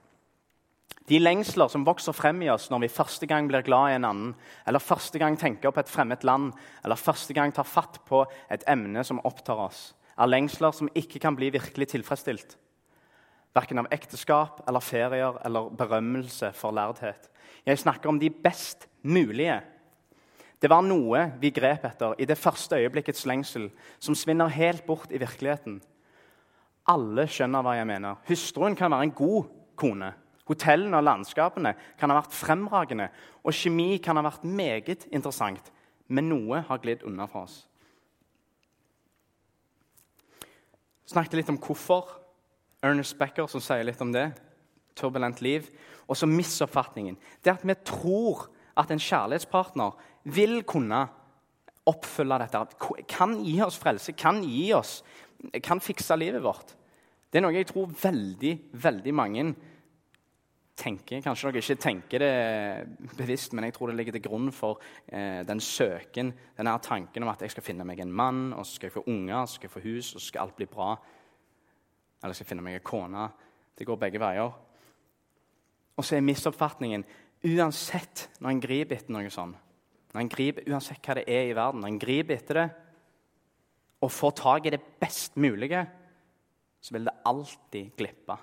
De 1.06 1.18
lengsler 1.22 1.70
som 1.70 1.84
vokser 1.86 2.14
frem 2.16 2.40
i 2.42 2.50
oss 2.50 2.66
når 2.70 2.82
vi 2.82 2.90
første 2.90 3.28
gang 3.30 3.46
blir 3.46 3.62
glad 3.66 3.92
i 3.92 3.98
en 4.00 4.08
annen, 4.08 4.32
eller 4.66 4.82
første 4.82 5.20
gang 5.22 5.36
tenker 5.38 5.70
på 5.70 5.82
et 5.82 5.90
fremmed 5.90 6.24
land, 6.26 6.50
eller 6.82 6.98
første 6.98 7.34
gang 7.36 7.54
tar 7.54 7.68
fatt 7.68 8.00
på 8.08 8.24
et 8.50 8.66
emne 8.66 9.04
som 9.06 9.22
opptar 9.28 9.60
oss, 9.68 9.92
er 10.18 10.32
lengsler 10.32 10.74
som 10.74 10.90
ikke 10.98 11.20
kan 11.22 11.38
bli 11.38 11.52
virkelig 11.54 11.92
tilfredsstilt. 11.92 12.56
Verken 13.54 13.80
av 13.80 13.88
ekteskap 13.94 14.64
eller 14.68 14.84
ferier 14.84 15.38
eller 15.46 15.70
berømmelse 15.78 16.50
for 16.58 16.74
lærdhet. 16.74 17.30
Jeg 17.66 17.78
snakker 17.78 18.10
om 18.10 18.18
de 18.20 18.30
best 18.30 18.88
mulige. 19.02 19.60
Det 20.60 20.70
var 20.72 20.82
noe 20.82 21.30
vi 21.40 21.52
grep 21.54 21.84
etter 21.86 22.16
i 22.18 22.26
det 22.28 22.38
første 22.40 22.80
øyeblikkets 22.80 23.26
lengsel, 23.28 23.70
som 24.00 24.16
svinner 24.18 24.50
helt 24.52 24.84
bort 24.88 25.12
i 25.12 25.20
virkeligheten. 25.22 25.78
Alle 26.90 27.26
skjønner 27.30 27.64
hva 27.66 27.74
jeg 27.78 27.88
mener. 27.88 28.20
Hustruen 28.28 28.76
kan 28.78 28.92
være 28.94 29.08
en 29.08 29.16
god 29.16 29.48
kone. 29.78 30.12
Hotellene 30.46 31.00
og 31.00 31.06
landskapene 31.06 31.72
kan 31.98 32.12
ha 32.12 32.20
vært 32.20 32.36
fremragende, 32.36 33.08
og 33.42 33.54
kjemi 33.54 33.96
kan 34.02 34.18
ha 34.18 34.22
vært 34.28 34.44
meget 34.46 35.08
interessant, 35.10 35.72
men 36.06 36.28
noe 36.30 36.60
har 36.68 36.82
glidd 36.82 37.02
unna 37.08 37.26
fra 37.26 37.42
oss. 37.48 37.64
Snakket 41.06 41.40
litt 41.40 41.50
om 41.50 41.58
hvorfor. 41.62 42.08
Ernest 42.86 43.16
Becker 43.18 43.48
som 43.50 43.62
sier 43.62 43.86
litt 43.86 44.02
om 44.02 44.12
det. 44.14 44.28
Turbulent 44.98 45.42
liv. 45.42 45.68
Og 46.06 46.18
så 46.18 46.28
misoppfatningen. 46.30 47.18
Det 47.42 47.54
at 47.54 47.66
vi 47.66 47.74
tror 47.86 48.46
at 48.78 48.90
en 48.92 49.02
kjærlighetspartner 49.02 49.94
vil 50.36 50.60
kunne 50.68 51.06
oppfylle 51.86 52.38
dette. 52.42 52.62
Kan 53.10 53.38
gi 53.46 53.54
oss 53.64 53.78
frelse, 53.78 54.14
kan 54.18 54.42
gi 54.44 54.68
oss, 54.74 55.00
kan 55.62 55.82
fikse 55.82 56.16
livet 56.18 56.42
vårt. 56.44 56.74
Det 57.30 57.40
er 57.40 57.44
noe 57.44 57.56
jeg 57.56 57.68
tror 57.68 57.90
veldig, 57.90 58.52
veldig 58.80 59.14
mange 59.16 59.46
tenker. 60.76 61.22
Kanskje 61.24 61.50
dere 61.50 61.62
ikke 61.62 61.80
tenker 61.80 62.22
det 62.22 63.10
bevisst, 63.16 63.54
men 63.56 63.66
jeg 63.66 63.74
tror 63.76 63.90
det 63.90 63.96
ligger 63.98 64.16
til 64.16 64.24
grunn 64.28 64.52
for 64.54 64.80
eh, 65.08 65.42
den 65.48 65.60
søken, 65.62 66.32
denne 66.56 66.76
tanken 66.84 67.24
om 67.24 67.32
at 67.32 67.42
jeg 67.44 67.54
skal 67.54 67.66
finne 67.66 67.86
meg 67.88 68.00
en 68.04 68.12
mann, 68.12 68.50
og 68.52 68.64
så 68.64 68.76
skal 68.76 68.90
jeg 68.90 68.96
få 68.98 69.06
unger, 69.10 69.44
så 69.46 69.56
skal 69.58 69.68
jeg 69.68 69.74
få 69.74 69.84
hus, 69.88 70.14
og 70.14 70.20
så 70.20 70.26
skal 70.28 70.44
alt 70.44 70.56
bli 70.60 70.68
bra. 70.70 70.94
Eller 72.20 72.34
jeg 72.34 72.40
skal 72.40 72.50
finne 72.52 72.66
meg 72.66 72.78
en 72.78 72.86
kone. 72.86 73.28
Det 73.76 73.88
går 73.88 74.00
begge 74.00 74.22
veier. 74.22 74.56
Og 75.96 76.04
så 76.04 76.16
er 76.16 76.24
misoppfatningen 76.24 77.04
uansett 77.46 78.28
når 78.40 78.52
en 78.52 78.64
griper 78.64 78.98
etter 78.98 79.16
noe 79.16 79.32
sånt, 79.32 79.56
når 80.12 80.22
en 80.22 80.32
griper, 80.32 80.68
uansett 80.72 81.04
hva 81.04 81.18
det 81.18 81.26
er 81.28 81.50
i 81.50 81.56
verden, 81.56 81.82
når 81.82 81.92
en 81.92 82.00
griper 82.00 82.36
etter 82.36 82.60
det 82.60 82.68
og 84.00 84.12
får 84.12 84.34
tak 84.36 84.66
i 84.66 84.74
det 84.74 84.82
best 85.00 85.36
mulige, 85.36 85.86
så 86.80 86.94
vil 86.94 87.08
det 87.08 87.16
alltid 87.26 87.96
glippe. 87.96 88.36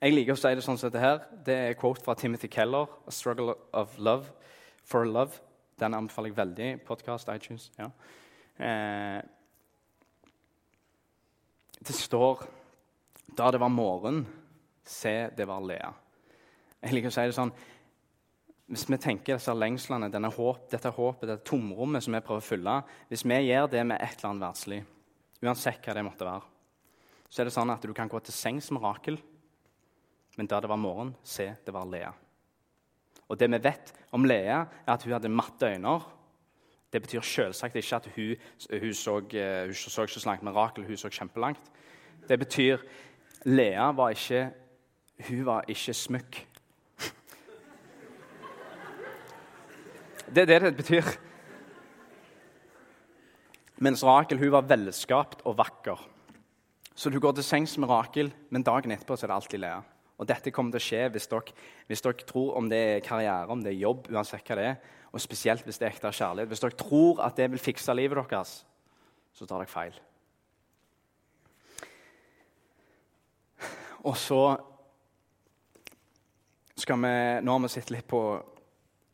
Jeg 0.00 0.14
liker 0.14 0.36
å 0.36 0.38
si 0.38 0.54
det 0.54 0.62
sånn 0.62 0.78
som 0.78 0.92
dette 0.92 1.02
her. 1.02 1.24
Det 1.44 1.54
er 1.54 1.78
quote 1.78 2.04
fra 2.04 2.14
Timothy 2.14 2.48
Keller, 2.48 2.86
'A 2.86 3.10
Struggle 3.10 3.54
of 3.72 3.98
Love 3.98 4.30
for 4.84 5.04
Love'. 5.04 5.40
Den 5.78 5.94
anbefaler 5.94 6.28
jeg 6.30 6.36
veldig. 6.36 6.80
Podkast, 6.86 7.28
iTunes. 7.28 7.70
ja. 7.78 7.90
Eh, 8.58 9.22
det 11.78 11.94
står 11.94 12.46
Da 13.36 13.50
det 13.50 13.60
var 13.60 13.68
morgen, 13.68 14.26
se, 14.84 15.30
det 15.36 15.46
var 15.46 15.60
Lea. 15.60 15.92
Jeg 16.82 16.92
liker 16.92 17.08
å 17.08 17.12
si 17.12 17.20
det 17.20 17.34
sånn 17.34 17.52
Hvis 18.68 18.84
vi 18.90 18.98
tenker 19.00 19.38
disse 19.38 19.54
lengslene, 19.56 20.10
denne 20.12 20.28
håp, 20.28 20.66
dette 20.68 20.90
håpet, 20.92 21.28
dette 21.30 21.48
tomrommet 21.48 22.04
som 22.04 22.12
vi 22.12 22.20
prøver 22.20 22.42
å 22.42 22.44
fylle 22.44 22.74
Hvis 23.08 23.24
vi 23.24 23.38
gjør 23.46 23.70
det 23.72 23.84
med 23.88 23.96
et 23.96 24.18
eller 24.18 24.30
annet 24.30 24.44
verdslig, 24.44 24.80
uansett 25.40 25.86
hva 25.86 25.94
det 25.96 26.04
måtte 26.04 26.28
være, 26.28 26.44
så 27.28 27.40
er 27.40 27.48
det 27.48 27.54
sånn 27.54 27.72
at 27.72 27.84
du 27.84 27.94
kan 27.96 28.10
gå 28.10 28.20
til 28.24 28.36
sengs 28.36 28.70
med 28.72 28.84
Rakel, 28.84 29.18
men 30.36 30.48
da 30.48 30.60
det 30.60 30.70
var 30.70 30.80
morgen, 30.80 31.14
se, 31.24 31.48
det 31.64 31.74
var 31.74 31.88
Lea. 31.88 32.12
Og 33.28 33.36
det 33.40 33.48
vi 33.52 33.60
vet 33.64 33.92
om 34.16 34.24
Lea, 34.24 34.62
er 34.84 34.92
at 34.92 35.04
hun 35.04 35.12
hadde 35.16 35.32
matte 35.32 35.68
øyne. 35.68 35.96
Det 36.92 37.02
betyr 37.04 37.24
selvsagt 37.24 37.76
ikke 37.76 37.98
at 37.98 38.06
hun, 38.14 38.46
hun, 38.70 38.94
så, 38.96 39.18
eh, 39.36 39.66
hun 39.68 39.74
så 39.76 40.06
så 40.06 40.22
langt 40.28 40.42
med 40.42 40.56
Rakel, 40.56 40.86
hun 40.88 40.96
så 40.96 41.10
kjempelangt. 41.12 41.72
Det 42.28 42.38
betyr 42.38 42.84
Lea 43.44 43.90
var 43.92 44.16
ikke 44.16 44.48
hun 45.28 45.44
var 45.46 45.64
ikke 45.68 45.94
smykk. 45.94 46.38
Det 50.28 50.44
er 50.44 50.48
det 50.50 50.60
det 50.62 50.76
betyr. 50.76 51.06
Mens 53.80 54.02
Rakel 54.04 54.40
hun 54.40 54.52
var 54.52 54.66
velskapt 54.68 55.44
og 55.46 55.56
vakker. 55.56 56.00
Så 56.98 57.10
du 57.10 57.20
går 57.22 57.36
til 57.38 57.46
sengs 57.46 57.76
med 57.78 57.88
Rakel, 57.88 58.32
men 58.50 58.66
dagen 58.66 58.92
etterpå 58.92 59.16
så 59.16 59.24
er 59.24 59.30
det 59.30 59.38
alltid 59.38 59.62
Lea. 59.62 59.80
Og 60.18 60.26
dette 60.26 60.50
kommer 60.50 60.74
til 60.74 60.82
å 60.82 60.86
skje 60.88 61.02
hvis 61.14 61.30
dere, 61.30 61.54
hvis 61.86 62.02
dere 62.02 62.26
tror 62.26 62.56
om 62.58 62.68
det 62.68 62.78
er 62.78 63.04
karriere, 63.06 63.46
om 63.54 63.62
det 63.62 63.70
er 63.70 63.84
jobb, 63.84 64.08
uansett 64.10 64.44
hva 64.50 64.58
det 64.58 64.66
er, 64.72 64.94
og 65.14 65.22
spesielt 65.22 65.64
hvis 65.64 65.78
det 65.78 65.86
er 65.86 65.94
ekte 65.94 66.10
kjærlighet. 66.10 66.50
Hvis 66.50 66.64
dere 66.64 66.80
tror 66.82 67.22
at 67.24 67.38
det 67.38 67.48
vil 67.52 67.62
fikse 67.62 67.94
livet 67.94 68.18
deres, 68.28 68.56
så 69.32 69.46
tar 69.46 69.62
dere 69.62 69.70
feil. 69.70 70.00
Og 74.04 74.16
så 74.18 74.42
skal 76.78 76.98
vi 77.02 77.14
Nå 77.42 77.54
har 77.54 77.62
vi 77.62 77.70
sett 77.72 77.94
litt 77.94 78.06
på 78.10 78.20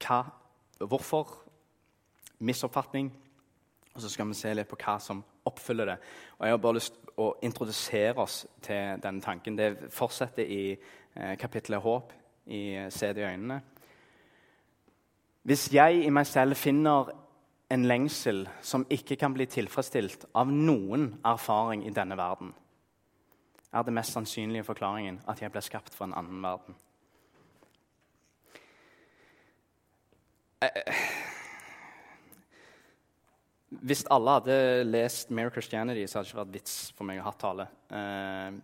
hva, 0.04 0.18
hvorfor, 0.78 1.30
misoppfatning, 2.38 3.12
og 3.94 4.02
så 4.02 4.10
skal 4.10 4.28
vi 4.28 4.34
se 4.34 4.54
litt 4.54 4.68
på 4.70 4.78
hva 4.80 4.96
som 4.98 5.22
oppfyller 5.46 5.92
det. 5.92 5.98
Og 6.38 6.46
Jeg 6.46 6.52
har 6.52 6.62
bare 6.62 6.78
lyst 6.80 6.96
til 6.96 7.12
å 7.22 7.28
introdusere 7.46 8.22
oss 8.24 8.40
til 8.62 8.98
denne 9.02 9.22
tanken. 9.22 9.56
Det 9.56 9.90
fortsetter 9.94 10.42
i 10.50 10.64
eh, 10.72 11.36
kapittelet 11.38 11.82
Håp 11.82 12.12
i 12.50 12.64
Se 12.90 13.12
det 13.12 13.22
i 13.22 13.28
øynene. 13.28 13.60
Hvis 15.44 15.68
jeg 15.72 16.02
i 16.04 16.10
meg 16.10 16.26
selv 16.26 16.56
finner 16.56 17.12
en 17.70 17.84
lengsel 17.84 18.48
som 18.62 18.86
ikke 18.90 19.16
kan 19.20 19.34
bli 19.34 19.46
tilfredsstilt 19.46 20.26
av 20.34 20.50
noen 20.50 21.14
erfaring 21.24 21.84
i 21.86 21.92
denne 21.94 22.16
verden, 22.16 22.52
er 23.74 23.82
det 23.82 23.94
mest 23.94 24.14
sannsynlige 24.14 24.64
forklaringen 24.64 25.20
at 25.28 25.42
jeg 25.42 25.52
ble 25.52 25.62
skapt 25.62 25.94
for 25.94 26.08
en 26.08 26.16
annen 26.16 26.42
verden. 26.42 26.76
Hvis 33.84 34.04
alle 34.10 34.36
hadde 34.38 34.84
lest 34.84 35.30
Mere 35.30 35.50
Christianity, 35.50 36.06
så 36.06 36.18
hadde 36.18 36.28
det 36.28 36.32
ikke 36.32 36.42
vært 36.42 36.54
vits 36.54 36.76
for 36.96 37.08
meg 37.08 37.20
å 37.20 37.26
ha 37.26 37.34
tale. 37.38 37.66
Uh, 37.90 38.60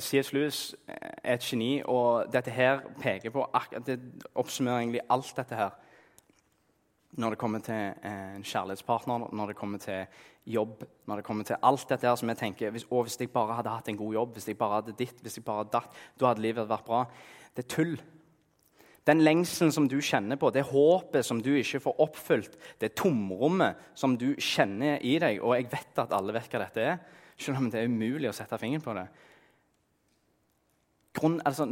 C.S. 0.00 0.32
Lewis 0.32 0.60
er 0.88 1.36
et 1.36 1.44
geni, 1.44 1.82
og 1.84 2.32
dette 2.32 2.50
her 2.50 2.80
peker 3.02 3.30
på 3.30 3.44
Det 3.86 3.98
oppsummerer 4.34 4.80
egentlig 4.80 5.02
alt 5.10 5.32
dette 5.36 5.54
her. 5.54 5.70
Når 7.12 7.30
det 7.30 7.38
kommer 7.38 7.60
til 7.60 7.74
eh, 7.74 8.36
en 8.38 8.44
kjærlighetspartner, 8.44 9.26
når 9.36 9.46
det 9.46 9.56
kommer 9.56 9.78
til 9.78 10.06
jobb, 10.46 10.84
når 11.06 11.16
det 11.16 11.24
kommer 11.24 11.44
til 11.44 11.56
alt 11.62 11.84
dette 11.88 12.08
her 12.08 12.16
som 12.16 12.28
jeg 12.32 12.38
tenker 12.40 12.70
hvis, 12.72 12.86
hvis 12.88 13.20
jeg 13.20 13.30
bare 13.30 13.58
hadde 13.58 13.68
hatt 13.68 13.88
en 13.88 13.96
god 13.96 14.14
jobb, 14.14 14.32
hvis 14.32 14.48
jeg 14.48 14.58
bare 14.58 14.80
hadde 14.80 14.96
ditt, 14.98 15.20
hvis 15.20 15.36
jeg 15.36 15.44
bare 15.44 15.60
hadde 15.60 15.74
datt, 15.76 16.00
da 16.18 16.30
hadde 16.30 16.40
livet 16.40 16.68
vært 16.68 16.88
bra. 16.88 17.04
Det 17.52 17.66
er 17.66 17.68
tull. 17.68 17.98
Den 19.08 19.24
lengselen 19.26 19.72
som 19.74 19.88
du 19.90 19.96
kjenner 19.98 20.38
på, 20.38 20.52
det 20.54 20.62
håpet 20.68 21.26
som 21.26 21.40
du 21.42 21.50
ikke 21.58 21.80
får 21.82 22.00
oppfylt, 22.04 22.52
det 22.78 22.92
tomrommet 22.98 23.80
som 23.98 24.14
du 24.18 24.28
kjenner 24.38 25.02
i 25.02 25.16
deg 25.18 25.40
Og 25.42 25.56
jeg 25.56 25.70
vet 25.72 26.02
at 26.04 26.14
alle 26.14 26.34
vet 26.36 26.52
hva 26.52 26.62
dette 26.62 26.84
er, 26.92 27.00
selv 27.34 27.58
om 27.58 27.70
det 27.70 27.80
er 27.80 27.90
umulig 27.90 28.30
å 28.30 28.36
sette 28.36 28.58
fingeren 28.62 28.84
på 28.84 28.94
det. 28.94 29.06
Grunn, 31.18 31.40
altså, 31.44 31.66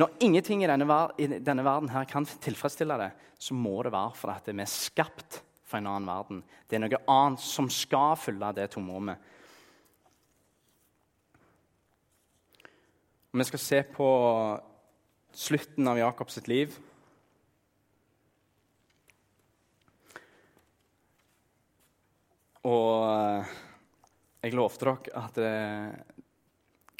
Når 0.00 0.16
ingenting 0.26 0.64
i 0.64 0.66
denne, 0.66 0.96
i 1.22 1.26
denne 1.38 1.64
verden 1.64 1.92
her 1.92 2.06
kan 2.10 2.26
tilfredsstille 2.26 2.96
det, 2.98 3.12
så 3.38 3.54
må 3.54 3.76
det 3.84 3.92
være 3.94 4.16
fordi 4.18 4.54
vi 4.56 4.64
er 4.64 4.72
skapt 4.72 5.42
for 5.62 5.78
en 5.78 5.86
annen 5.86 6.08
verden. 6.08 6.40
Det 6.66 6.78
er 6.78 6.82
noe 6.82 7.02
annet 7.10 7.44
som 7.44 7.68
skal 7.70 8.16
fylle 8.18 8.50
det 8.56 8.72
tomrommet. 8.72 9.30
Vi 13.34 13.46
skal 13.46 13.62
se 13.62 13.80
på 13.94 14.08
slutten 15.34 15.88
av 15.90 15.98
Jakobs 15.98 16.38
liv. 16.48 16.74
Og 22.64 23.04
eh, 23.10 23.54
jeg 24.44 24.56
lovte 24.56 24.88
dere 24.88 25.20
at 25.20 25.40
det, 25.40 25.52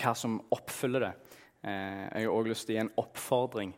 hva 0.01 0.13
som 0.19 0.37
oppfyller 0.53 1.07
det. 1.07 1.15
Eh, 1.65 2.05
jeg 2.11 2.27
har 2.27 2.35
òg 2.35 2.51
lyst 2.51 2.69
til 2.69 2.75
å 2.75 2.79
gi 2.79 2.85
en 2.85 2.95
oppfordring. 3.01 3.73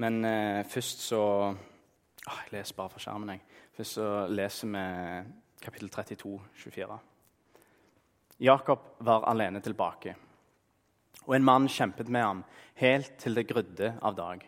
Men 0.00 0.24
eh, 0.24 0.62
først 0.64 1.06
så 1.10 1.20
å, 1.20 1.52
Jeg 2.22 2.52
leser 2.54 2.76
bare 2.78 2.92
fra 2.92 3.00
skjermen. 3.02 3.34
jeg. 3.34 3.40
Først 3.76 3.98
så 3.98 4.08
leser 4.30 4.68
vi 4.70 4.82
kapittel 5.62 5.90
32, 5.90 6.36
24. 6.64 6.98
Jakob 8.42 8.78
var 8.98 9.26
alene 9.30 9.60
tilbake, 9.60 10.14
og 11.26 11.34
en 11.36 11.44
mann 11.44 11.68
kjempet 11.68 12.08
med 12.08 12.22
ham 12.22 12.44
helt 12.80 13.16
til 13.18 13.34
det 13.34 13.46
grudde 13.48 13.94
av 14.02 14.14
dag. 14.18 14.44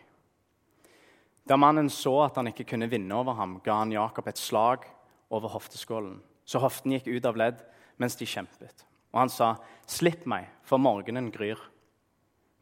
Da 1.45 1.57
mannen 1.57 1.89
så 1.93 2.23
at 2.25 2.39
han 2.39 2.49
ikke 2.49 2.65
kunne 2.71 2.89
vinne 2.89 3.15
over 3.15 3.37
ham, 3.37 3.59
ga 3.63 3.81
han 3.83 3.93
Jakob 3.93 4.27
et 4.27 4.41
slag 4.41 4.87
over 5.29 5.53
hofteskålen 5.53 6.17
så 6.45 6.61
hoften 6.61 6.93
gikk 6.93 7.09
ut 7.09 7.25
av 7.25 7.37
ledd 7.37 7.61
mens 8.01 8.15
de 8.19 8.27
kjempet. 8.29 8.85
Og 9.13 9.19
han 9.19 9.31
sa, 9.31 9.55
'Slipp 9.87 10.25
meg, 10.25 10.47
for 10.61 10.77
morgenen 10.77 11.31
gryr.' 11.31 11.71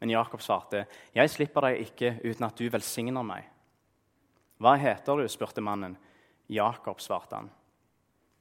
Men 0.00 0.10
Jakob 0.10 0.40
svarte, 0.40 0.86
'Jeg 1.14 1.30
slipper 1.30 1.60
deg 1.60 1.80
ikke 1.80 2.20
uten 2.24 2.44
at 2.44 2.56
du 2.56 2.68
velsigner 2.68 3.22
meg.' 3.22 3.50
'Hva 4.60 4.76
heter 4.76 5.16
du?' 5.16 5.28
spurte 5.28 5.60
mannen. 5.60 5.96
'Jakob', 6.48 7.00
svarte 7.00 7.36
han. 7.36 7.50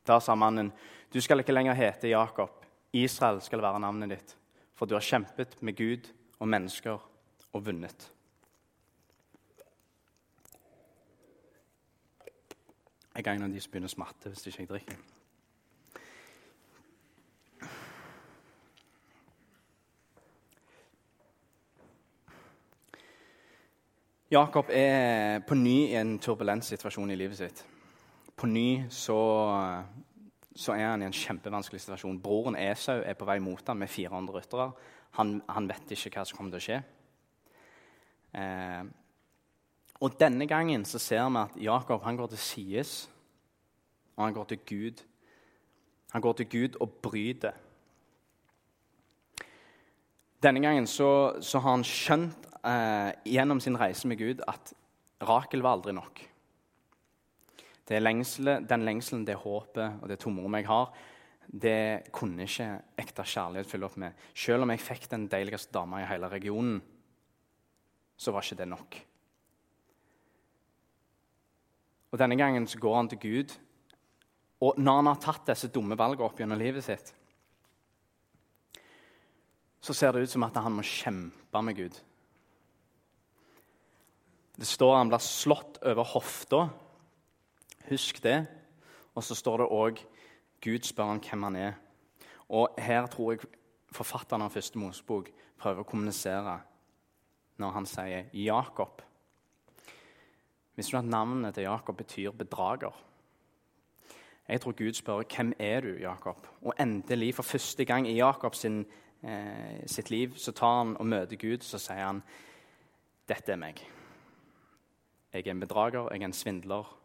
Da 0.06 0.20
sa 0.20 0.36
mannen, 0.36 0.72
'Du 1.12 1.22
skal 1.22 1.40
ikke 1.40 1.54
lenger 1.54 1.74
hete 1.74 2.10
Jakob. 2.10 2.66
Israel 2.94 3.42
skal 3.42 3.62
være 3.62 3.80
navnet 3.80 4.10
ditt.' 4.10 4.36
'For 4.84 4.88
du 4.88 4.96
har 4.96 5.02
kjempet 5.02 5.62
med 5.64 5.78
Gud 5.78 6.10
og 6.40 6.48
mennesker 6.48 7.04
og 7.54 7.66
vunnet.' 7.66 8.12
Jeg 13.16 13.28
er 13.28 13.32
en 13.32 13.46
av 13.46 13.54
de 13.54 13.62
som 13.62 13.72
begynner 13.72 13.88
å 13.88 13.94
smatte 13.94 14.34
hvis 14.34 14.44
ikke 14.50 14.60
jeg 14.60 14.70
drikker. 14.74 14.98
Jakob 24.36 24.66
er 24.68 25.40
på 25.48 25.56
ny 25.56 25.78
i 25.94 25.96
en 25.96 26.18
turbulent 26.20 26.68
situasjon 26.68 27.16
i 27.16 27.16
livet 27.24 27.40
sitt. 27.40 27.64
På 28.36 28.52
ny 28.52 28.84
så, 28.90 29.22
så 30.56 30.76
er 30.76 30.86
han 30.86 31.02
i 31.02 31.08
en 31.08 31.16
kjempevanskelig 31.16 31.82
situasjon. 31.82 32.20
Broren 32.22 32.58
Esau 32.60 33.02
er 33.02 33.18
på 33.18 33.26
vei 33.26 33.40
mot 33.42 33.68
ham 33.68 33.80
med 33.82 33.90
400 33.90 34.36
ryttere. 34.38 34.68
Han, 35.18 35.40
han, 35.50 35.70
vet 35.70 35.94
ikke 35.94 36.20
hva 36.20 36.26
som 36.26 36.38
kommer 36.38 36.54
til 36.54 36.62
å 36.62 36.66
skje. 36.68 36.78
Eh, 38.42 38.84
og 40.04 40.18
denne 40.20 40.48
gangen 40.50 40.86
så 40.86 41.02
ser 41.02 41.26
vi 41.30 41.42
at 41.42 41.58
Jakob 41.70 42.04
han 42.06 42.18
går 42.20 42.34
til 42.34 42.42
sides, 42.42 42.94
og 44.16 44.26
han 44.26 44.34
går 44.36 44.50
til 44.52 44.64
Gud. 44.70 45.04
Han 46.14 46.22
går 46.22 46.34
til 46.40 46.50
Gud 46.50 46.82
og 46.82 46.98
bryter. 47.02 47.58
Denne 50.44 50.62
gangen 50.62 50.88
så, 50.88 51.40
så 51.42 51.62
har 51.64 51.78
han 51.78 51.88
skjønt 51.88 52.50
eh, 52.68 53.14
gjennom 53.32 53.62
sin 53.64 53.80
reise 53.80 54.10
med 54.10 54.20
Gud 54.20 54.44
at 54.48 54.74
Rakel 55.24 55.64
var 55.64 55.78
aldri 55.78 55.96
nok. 55.96 56.20
Det 57.88 58.00
lengsle, 58.00 58.62
den 58.68 58.86
lengselen, 58.88 59.26
det 59.28 59.36
håpet 59.42 60.02
og 60.02 60.08
det 60.10 60.20
tomrommet 60.24 60.64
jeg 60.64 60.70
har, 60.70 60.94
det 61.48 62.12
kunne 62.16 62.46
ikke 62.48 62.68
ekte 63.04 63.26
kjærlighet 63.28 63.70
fylle 63.70 63.88
opp 63.90 63.98
med. 64.00 64.16
Selv 64.34 64.64
om 64.64 64.72
jeg 64.72 64.82
fikk 64.82 65.10
den 65.12 65.28
deiligste 65.32 65.76
dama 65.76 66.00
i 66.02 66.08
hele 66.08 66.30
regionen, 66.32 66.80
så 68.16 68.32
var 68.32 68.46
ikke 68.46 68.62
det 68.62 68.70
nok. 68.72 69.00
Og 72.14 72.22
Denne 72.22 72.38
gangen 72.38 72.68
så 72.70 72.80
går 72.80 72.96
han 72.96 73.10
til 73.10 73.20
Gud, 73.20 73.54
og 74.64 74.80
når 74.80 75.00
han 75.02 75.10
har 75.10 75.20
tatt 75.20 75.50
disse 75.50 75.68
dumme 75.74 75.98
valgene 76.00 76.28
opp 76.30 76.40
gjennom 76.40 76.62
livet 76.62 76.86
sitt, 76.86 77.10
så 79.84 79.96
ser 79.98 80.14
det 80.14 80.24
ut 80.24 80.32
som 80.32 80.46
at 80.46 80.62
han 80.64 80.78
må 80.78 80.86
kjempe 80.88 81.64
med 81.66 81.76
Gud. 81.76 81.98
Det 84.56 84.70
står 84.70 84.96
han 84.96 85.10
blir 85.12 85.24
slått 85.26 85.82
over 85.82 86.08
hofta. 86.14 86.62
Husk 87.90 88.24
det. 88.24 88.46
Og 89.16 89.24
så 89.24 89.36
står 89.36 89.58
det 89.58 89.72
òg 89.72 90.04
Gud 90.64 90.86
spør 90.88 91.12
han 91.12 91.24
hvem 91.24 91.44
han 91.44 91.56
er. 91.56 91.74
Og 92.50 92.76
her 92.78 93.08
tror 93.08 93.34
jeg 93.34 93.48
forfatteren 93.92 94.46
av 94.46 94.54
Første 94.54 94.80
Mosebok 94.80 95.30
prøver 95.60 95.84
å 95.84 95.88
kommunisere 95.88 96.60
når 97.62 97.74
han 97.76 97.88
sier 97.88 98.30
Jakob. 98.34 99.02
Visste 100.76 100.96
du 100.96 101.02
at 101.04 101.10
navnet 101.10 101.54
til 101.54 101.68
Jakob 101.68 101.98
betyr 101.98 102.32
bedrager? 102.32 102.96
Jeg 104.48 104.62
tror 104.62 104.76
Gud 104.78 104.94
spør 104.94 105.24
hvem 105.36 105.54
er 105.60 105.82
du, 105.82 105.94
Jakob? 106.02 106.48
Og 106.62 106.74
endelig, 106.80 107.36
for 107.36 107.44
første 107.44 107.86
gang 107.86 108.08
i 108.08 108.18
Jakobs 108.18 108.66
eh, 108.66 109.84
sitt 109.88 110.10
liv, 110.10 110.36
så 110.36 110.52
tar 110.52 110.78
han 110.78 110.98
og 110.98 111.06
møter 111.06 111.38
Gud, 111.38 111.64
så 111.64 111.78
sier 111.80 112.06
han 112.06 112.24
dette 113.30 113.52
er 113.52 113.60
meg. 113.60 113.80
Jeg 115.34 115.48
er 115.48 115.52
en 115.52 115.64
bedrager, 115.64 116.10
jeg 116.12 116.22
er 116.22 116.26
en 116.26 116.34
svindler. 116.34 117.03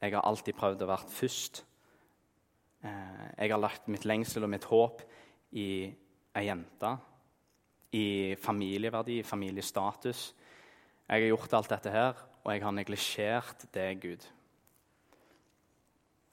Jeg 0.00 0.14
har 0.14 0.22
alltid 0.22 0.54
prøvd 0.54 0.84
å 0.84 0.90
være 0.92 1.10
først. 1.10 1.64
Eh, 2.86 3.26
jeg 3.38 3.50
har 3.50 3.60
lagt 3.60 3.88
mitt 3.90 4.06
lengsel 4.06 4.46
og 4.46 4.52
mitt 4.52 4.66
håp 4.70 5.02
i 5.58 5.68
ei 6.38 6.44
jente, 6.46 6.92
i 7.98 8.36
familieverdi, 8.38 9.22
familiestatus. 9.26 10.34
Jeg 11.08 11.22
har 11.24 11.30
gjort 11.32 11.56
alt 11.56 11.72
dette 11.72 11.90
her, 11.92 12.20
og 12.44 12.52
jeg 12.52 12.62
har 12.62 12.76
neglisjert 12.76 13.64
det, 13.74 13.88
Gud. 14.00 14.26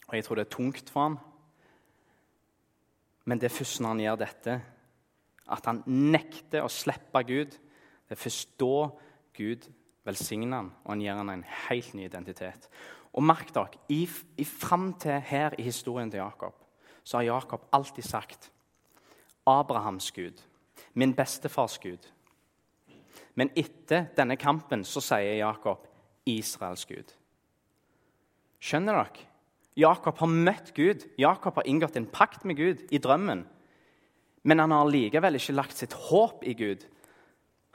Og 0.08 0.16
Jeg 0.16 0.24
tror 0.26 0.36
det 0.36 0.46
er 0.46 0.58
tungt 0.58 0.90
for 0.90 1.02
han. 1.02 1.18
Men 3.26 3.40
det 3.40 3.50
er 3.50 3.58
først 3.58 3.82
når 3.82 3.96
han 3.96 4.04
gjør 4.04 4.20
dette, 4.22 4.60
at 5.50 5.66
han 5.66 5.82
nekter 5.88 6.66
å 6.66 6.70
slippe 6.70 7.24
Gud, 7.26 7.56
det 8.06 8.14
er 8.14 8.22
først 8.22 8.54
da 8.62 8.90
Gud 9.34 9.66
velsigner 10.06 10.62
han, 10.62 10.70
og 10.84 10.92
han 10.94 11.02
gir 11.02 11.18
han 11.18 11.32
en 11.34 11.46
helt 11.66 11.94
ny 11.98 12.06
identitet. 12.06 12.70
Og 13.16 13.24
merk 13.24 13.54
dere, 13.56 13.80
i, 13.90 14.04
i, 14.38 14.46
Fram 14.46 14.94
til 15.00 15.22
her 15.24 15.56
i 15.58 15.64
historien 15.64 16.12
til 16.12 16.24
Jakob 16.24 16.62
så 17.06 17.20
har 17.20 17.28
Jakob 17.28 17.68
alltid 17.74 18.04
sagt 18.04 18.52
Abrahams 19.46 20.12
Gud, 20.12 20.42
min 20.94 21.14
bestefars 21.14 21.78
Gud. 21.78 22.02
Men 23.36 23.52
etter 23.56 24.08
denne 24.18 24.40
kampen 24.42 24.82
så 24.88 25.04
sier 25.06 25.38
Jakob 25.38 25.86
Israels 26.26 26.86
Gud. 26.90 27.14
Skjønner 28.58 28.98
dere? 28.98 29.28
Jakob 29.78 30.18
har 30.18 30.32
møtt 30.32 30.72
Gud. 30.74 31.04
Jakob 31.20 31.60
har 31.60 31.68
inngått 31.68 32.00
en 32.00 32.08
pakt 32.10 32.46
med 32.48 32.58
Gud 32.58 32.82
i 32.90 32.98
drømmen. 32.98 33.44
Men 34.44 34.62
han 34.64 34.72
har 34.72 34.90
likevel 34.90 35.38
ikke 35.38 35.58
lagt 35.58 35.78
sitt 35.78 35.94
håp 36.08 36.46
i 36.48 36.56
Gud. 36.58 36.86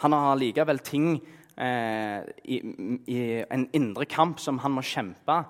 Han 0.03 0.17
har 0.17 0.41
likevel 0.41 0.81
ting 0.83 1.21
eh, 1.57 2.21
i, 2.45 2.61
i, 3.07 3.19
en 3.51 3.69
indre 3.73 4.07
kamp 4.07 4.41
som 4.41 4.61
han 4.63 4.75
må 4.75 4.85
kjempe. 4.87 5.41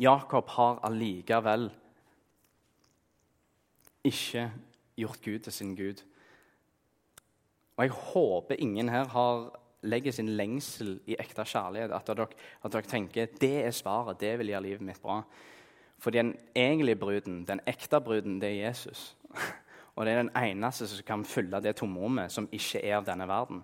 Jakob 0.00 0.48
har 0.56 0.80
allikevel 0.86 1.68
ikke 4.04 4.48
gjort 4.98 5.22
Gud 5.24 5.38
til 5.46 5.52
sin 5.52 5.74
Gud. 5.76 6.02
Og 7.76 7.84
jeg 7.84 7.90
håper 7.90 8.58
ingen 8.58 8.88
her 8.88 9.08
har, 9.10 9.50
legger 9.82 10.12
sin 10.12 10.28
lengsel 10.36 10.98
i 11.06 11.16
ekte 11.18 11.44
kjærlighet. 11.44 11.92
At 11.94 12.06
dere, 12.06 12.28
at 12.62 12.72
dere 12.72 12.88
tenker 12.88 13.34
det 13.40 13.56
er 13.64 13.74
svaret, 13.74 14.20
det 14.20 14.38
vil 14.38 14.52
gjøre 14.52 14.66
livet 14.68 14.86
mitt 14.86 15.02
bra. 15.02 15.22
For 15.98 16.10
den 16.10 16.34
egentlige 16.54 16.96
bruden, 16.96 17.44
den 17.48 17.60
ekte 17.66 18.00
bruden, 18.00 18.40
det 18.40 18.50
er 18.50 18.66
Jesus. 18.68 19.16
Og 19.96 20.06
det 20.06 20.12
er 20.12 20.22
den 20.22 20.34
eneste 20.36 20.88
som 20.90 21.06
kan 21.06 21.24
fylle 21.24 21.60
det 21.62 21.76
tomrommet 21.78 22.32
som 22.32 22.48
ikke 22.52 22.82
er 22.82 22.98
av 22.98 23.06
denne 23.06 23.28
verden. 23.30 23.62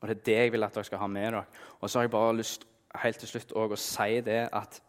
Og 0.00 0.08
Det 0.08 0.16
er 0.16 0.24
det 0.24 0.36
jeg 0.36 0.52
vil 0.52 0.66
at 0.66 0.74
dere 0.74 0.84
skal 0.84 1.00
ha 1.00 1.06
med 1.06 1.32
dere. 1.32 1.44
Og 1.80 1.90
så 1.90 1.98
har 1.98 2.04
jeg 2.04 2.10
bare 2.10 2.36
lyst 2.36 2.66
helt 3.02 3.18
til 3.20 3.28
slutt 3.28 3.54
å 3.56 3.68
si 3.80 4.20
det 4.24 4.42
at 4.52 4.80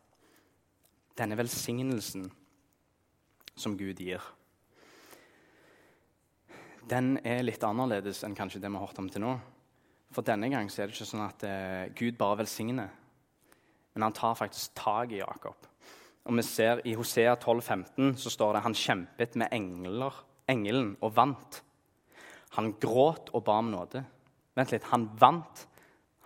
denne 1.17 1.37
velsignelsen 1.37 2.27
som 3.57 3.77
Gud 3.77 3.99
gir, 4.03 4.21
den 6.87 7.17
er 7.25 7.43
litt 7.43 7.63
annerledes 7.67 8.21
enn 8.23 8.35
kanskje 8.37 8.61
det 8.63 8.69
vi 8.69 8.77
har 8.77 8.85
hørt 8.85 8.99
om 9.01 9.09
til 9.11 9.23
nå. 9.23 9.33
For 10.13 10.23
denne 10.23 10.47
gang 10.51 10.69
så 10.71 10.83
er 10.83 10.87
det 10.87 10.95
ikke 10.95 11.09
sånn 11.09 11.25
at 11.25 11.43
eh, 11.43 11.89
Gud 11.97 12.15
bare 12.19 12.39
velsigner, 12.43 12.93
men 13.93 14.05
han 14.05 14.15
tar 14.15 14.37
faktisk 14.39 14.71
tak 14.77 15.11
i 15.11 15.19
Jakob. 15.19 15.67
Og 16.27 16.37
vi 16.37 16.45
ser 16.47 16.79
I 16.87 16.93
Hosea 16.95 17.35
12, 17.35 17.61
15, 17.63 18.13
så 18.19 18.31
står 18.31 18.55
det 18.55 18.63
han 18.63 18.77
kjempet 18.77 19.35
med 19.39 19.51
engler, 19.55 20.15
engelen 20.47 20.93
og 21.03 21.15
vant. 21.17 21.59
Han 22.55 22.71
gråt 22.79 23.33
og 23.35 23.43
ba 23.47 23.57
om 23.59 23.73
nåde 23.73 24.05
Vent 24.57 24.73
litt. 24.73 24.87
Han 24.91 25.05
vant, 25.19 25.65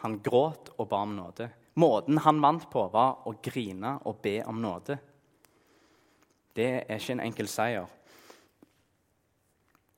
han 0.03 0.19
gråt 0.23 0.71
og 0.77 0.87
ba 0.91 1.03
om 1.05 1.15
nåde. 1.17 1.49
Måten 1.81 2.19
han 2.23 2.41
vant 2.43 2.67
på, 2.71 2.85
var 2.91 3.25
å 3.27 3.35
grine 3.43 3.97
og 4.07 4.21
be 4.23 4.39
om 4.47 4.61
nåde. 4.63 4.97
Det 6.55 6.69
er 6.81 6.97
ikke 6.97 7.15
en 7.15 7.25
enkel 7.25 7.49
seier. 7.51 7.87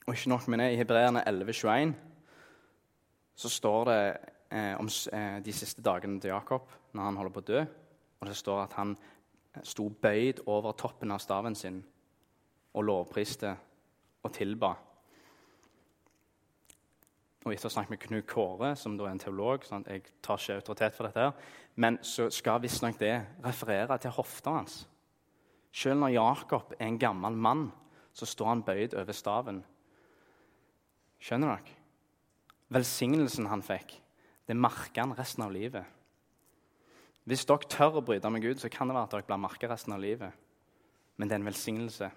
Og 0.03 0.13
ikke 0.13 0.33
nok 0.33 0.49
med 0.51 0.59
det, 0.59 0.73
i 0.73 0.79
Hebreerne 0.81 1.23
11,21 1.29 1.93
så 3.39 3.49
står 3.49 3.87
det 3.89 4.01
eh, 4.53 4.75
om 4.77 4.89
eh, 4.89 5.39
de 5.41 5.53
siste 5.55 5.81
dagene 5.81 6.19
til 6.21 6.33
Jakob 6.33 6.67
når 6.93 7.07
han 7.07 7.17
holder 7.17 7.33
på 7.33 7.41
å 7.41 7.47
dø. 7.47 7.63
Og 8.21 8.29
det 8.29 8.35
står 8.37 8.59
at 8.65 8.75
han 8.77 8.93
sto 9.65 9.87
bøyd 9.89 10.43
over 10.49 10.75
toppen 10.77 11.13
av 11.13 11.21
staven 11.23 11.55
sin 11.57 11.79
og 12.73 12.85
lovpriste 12.85 13.55
og 14.23 14.33
tilba. 14.35 14.73
Og 17.43 17.51
etter 17.51 17.67
å 17.67 17.69
ha 17.69 17.75
snakket 17.75 17.91
med 17.91 18.01
Knut 18.05 18.27
Kåre, 18.29 18.71
som 18.79 18.95
da 18.95 19.07
er 19.07 19.15
en 19.17 19.19
teolog 19.19 19.65
sånn 19.67 19.83
Jeg 19.89 20.05
tar 20.23 20.39
ikke 20.39 20.61
autoritet 20.61 20.95
for 20.95 21.07
dette, 21.07 21.27
her, 21.27 21.61
men 21.75 21.97
så 22.05 22.29
skal 22.31 22.61
visstnok 22.63 22.99
det 23.01 23.15
referere 23.43 23.97
til 23.99 24.13
hofta 24.15 24.53
hans. 24.59 24.83
Selv 25.73 25.99
når 25.99 26.15
Jakob 26.15 26.75
er 26.77 26.85
en 26.87 26.99
gammel 27.01 27.35
mann, 27.35 27.65
så 28.13 28.27
står 28.29 28.51
han 28.51 28.63
bøyd 28.63 28.95
over 28.99 29.17
staven. 29.17 29.63
Skjønner 31.23 31.55
dere? 31.55 31.79
Velsignelsen 32.73 33.49
han 33.51 33.65
fikk, 33.65 33.97
det 34.47 34.55
merker 34.57 35.03
han 35.03 35.17
resten 35.17 35.43
av 35.45 35.53
livet. 35.53 35.83
Hvis 37.27 37.45
dere 37.47 37.69
tør 37.71 37.99
å 37.99 38.05
bryte 38.05 38.29
med 38.31 38.43
Gud, 38.43 38.59
så 38.59 38.71
kan 38.71 38.89
det 38.89 38.95
være 38.97 39.09
at 39.09 39.15
dere 39.15 39.27
blir 39.27 39.43
merka 39.43 39.69
resten 39.71 39.95
av 39.95 40.01
livet. 40.03 40.31
Men 41.17 41.29
det 41.29 41.35
er 41.35 41.41
en 41.41 41.47
velsignelse. 41.47 42.09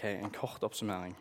Ok, 0.00 0.04
En 0.04 0.30
kort 0.30 0.62
oppsummering. 0.64 1.16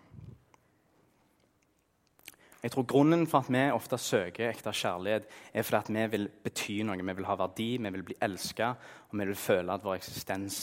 Jeg 2.63 2.71
tror 2.71 2.85
Grunnen 2.87 3.25
for 3.27 3.43
at 3.43 3.49
vi 3.51 3.63
ofte 3.75 3.97
søker 3.99 4.47
ekte 4.49 4.71
kjærlighet, 4.71 5.27
er 5.53 5.63
fordi 5.67 5.79
at 5.79 5.89
vi 5.89 6.05
vil 6.13 6.29
bety 6.43 6.77
noe. 6.87 6.95
Vi 6.95 7.15
vil 7.17 7.27
ha 7.27 7.35
verdi, 7.35 7.77
vi 7.77 7.91
vil 7.91 8.05
bli 8.07 8.15
elska, 8.23 8.69
og 9.09 9.19
vi 9.19 9.25
vil 9.25 9.35
føle 9.35 9.75
at 9.75 9.83
vår 9.83 9.99
eksistens 9.99 10.61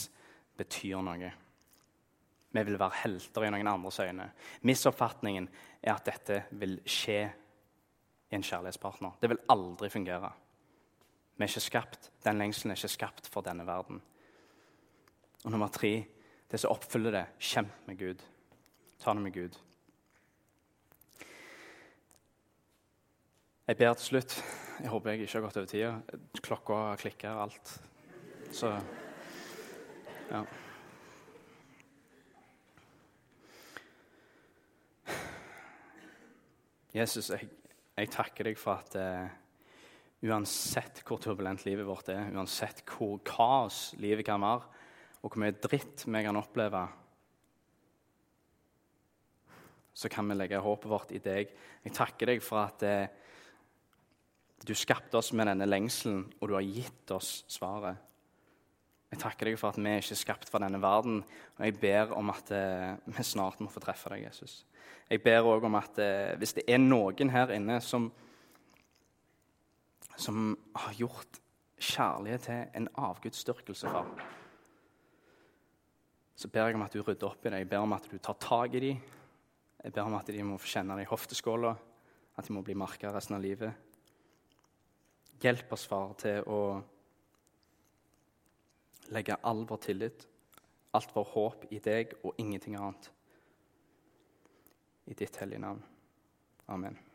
betyr 0.57 1.05
noe. 1.05 1.31
Vi 2.57 2.65
vil 2.71 2.81
være 2.81 3.03
helter 3.03 3.45
i 3.45 3.53
noen 3.53 3.69
andres 3.69 4.01
øyne. 4.01 4.31
Misoppfatningen 4.63 5.51
er 5.83 5.95
at 5.99 6.09
dette 6.09 6.43
vil 6.57 6.81
skje 6.89 7.21
i 7.21 8.35
en 8.35 8.49
kjærlighetspartner. 8.49 9.21
Det 9.21 9.29
vil 9.29 9.45
aldri 9.53 9.93
fungere. 9.93 10.33
Vi 11.37 11.45
er 11.45 11.53
ikke 11.53 11.69
skapt, 11.69 12.13
Den 12.25 12.39
lengselen 12.39 12.73
er 12.73 12.81
ikke 12.81 12.97
skapt 12.97 13.29
for 13.29 13.45
denne 13.45 13.67
verden. 13.67 14.01
Og 15.45 15.51
nummer 15.51 15.69
tre 15.69 16.07
det 16.51 16.61
som 16.63 16.75
oppfyller 16.75 17.15
det, 17.15 17.25
kjemp 17.43 17.89
med 17.89 17.99
Gud. 17.99 18.23
Ta 19.03 19.15
det 19.15 19.23
med 19.23 19.35
Gud. 19.35 19.57
Jeg 23.67 23.77
ber 23.81 23.97
til 23.99 24.07
slutt 24.13 24.37
Jeg 24.79 24.91
håper 24.93 25.11
jeg 25.11 25.25
ikke 25.25 25.39
har 25.39 25.45
gått 25.47 25.57
over 25.59 25.71
tida. 25.71 26.21
Klokka 26.45 26.79
klikker 27.01 27.33
og 27.33 27.47
alt. 27.47 27.73
Så 28.55 28.71
ja. 30.31 30.45
Jesus, 36.97 37.31
jeg, 37.31 37.49
jeg 37.97 38.13
takker 38.13 38.49
deg 38.49 38.61
for 38.61 38.81
at 38.81 38.95
uh, 38.97 39.27
uansett 40.25 41.03
hvor 41.05 41.21
turbulent 41.21 41.67
livet 41.67 41.89
vårt 41.89 42.09
er, 42.13 42.31
uansett 42.37 42.85
hvor 42.89 43.19
kaos 43.27 43.91
livet 44.01 44.25
kan 44.29 44.41
være, 44.41 44.65
og 45.27 45.33
hvor 45.33 45.43
mye 45.43 45.59
dritt 45.59 46.05
vi 46.07 46.23
kan 46.23 46.39
oppleve, 46.39 46.85
så 49.97 50.11
kan 50.13 50.29
vi 50.31 50.37
legge 50.37 50.61
håpet 50.63 50.91
vårt 50.93 51.15
i 51.17 51.23
deg. 51.25 51.51
Jeg 51.83 51.95
takker 51.97 52.31
deg 52.31 52.45
for 52.45 52.63
at 52.63 52.85
eh, 52.87 53.09
du 54.63 54.71
skapte 54.79 55.19
oss 55.19 55.33
med 55.35 55.51
denne 55.51 55.67
lengselen, 55.67 56.29
og 56.39 56.51
du 56.51 56.55
har 56.55 56.69
gitt 56.69 57.11
oss 57.17 57.41
svaret. 57.51 57.99
Jeg 59.11 59.23
takker 59.25 59.51
deg 59.51 59.59
for 59.59 59.73
at 59.73 59.81
vi 59.81 59.91
er 59.91 60.05
ikke 60.05 60.15
er 60.15 60.23
skapt 60.23 60.53
for 60.53 60.63
denne 60.63 60.79
verden, 60.83 61.19
og 61.57 61.65
jeg 61.65 61.79
ber 61.83 62.15
om 62.15 62.31
at 62.31 62.55
eh, 62.55 62.95
vi 63.11 63.27
snart 63.27 63.59
må 63.65 63.73
få 63.73 63.83
treffe 63.83 64.15
deg, 64.15 64.29
Jesus. 64.29 64.61
Jeg 65.11 65.27
ber 65.27 65.51
òg 65.51 65.67
om 65.67 65.81
at 65.81 65.99
eh, 66.03 66.37
hvis 66.39 66.55
det 66.61 66.69
er 66.71 66.83
noen 66.83 67.35
her 67.35 67.51
inne 67.57 67.81
som, 67.83 68.13
som 70.15 70.55
har 70.87 70.99
gjort 71.03 71.43
kjærlighet 71.83 72.47
til 72.47 72.67
en 72.79 72.93
avgudsdyrkelse, 73.11 73.91
far, 73.91 74.11
så 76.37 76.51
ber 76.53 76.69
jeg 76.69 76.77
om 76.77 76.85
at 76.85 76.93
du 76.93 77.01
rydder 77.01 77.31
opp 77.31 77.47
i 77.47 77.53
det. 77.53 77.63
Jeg 77.63 77.71
ber 77.71 77.85
om 77.85 77.95
at 77.97 78.09
du 78.11 78.19
tar 78.21 78.37
tak 78.41 78.75
i 78.77 78.83
dem. 78.83 79.01
Jeg 79.83 79.95
ber 79.95 80.09
om 80.09 80.17
at 80.19 80.29
de 80.29 80.45
må 80.45 80.59
få 80.61 80.69
kjenne 80.69 80.97
det 80.99 81.07
i 81.07 81.09
hofteskåla, 81.09 81.73
at 82.37 82.49
de 82.49 82.53
må 82.53 82.63
bli 82.67 82.77
merka 82.77 83.13
resten 83.15 83.39
av 83.39 83.45
livet. 83.45 83.73
Hjelp 85.41 85.73
oss, 85.73 85.87
far, 85.89 86.13
til 86.21 86.45
å 86.49 86.61
legge 89.15 89.39
all 89.47 89.65
vår 89.69 89.83
tillit, 89.87 90.29
alt 90.97 91.17
vår 91.17 91.33
håp 91.33 91.67
i 91.71 91.81
deg 91.81 92.17
og 92.23 92.41
ingenting 92.43 92.77
annet. 92.77 93.11
I 95.07 95.15
ditt 95.15 95.41
hellige 95.41 95.63
navn. 95.63 95.85
Amen. 96.73 97.06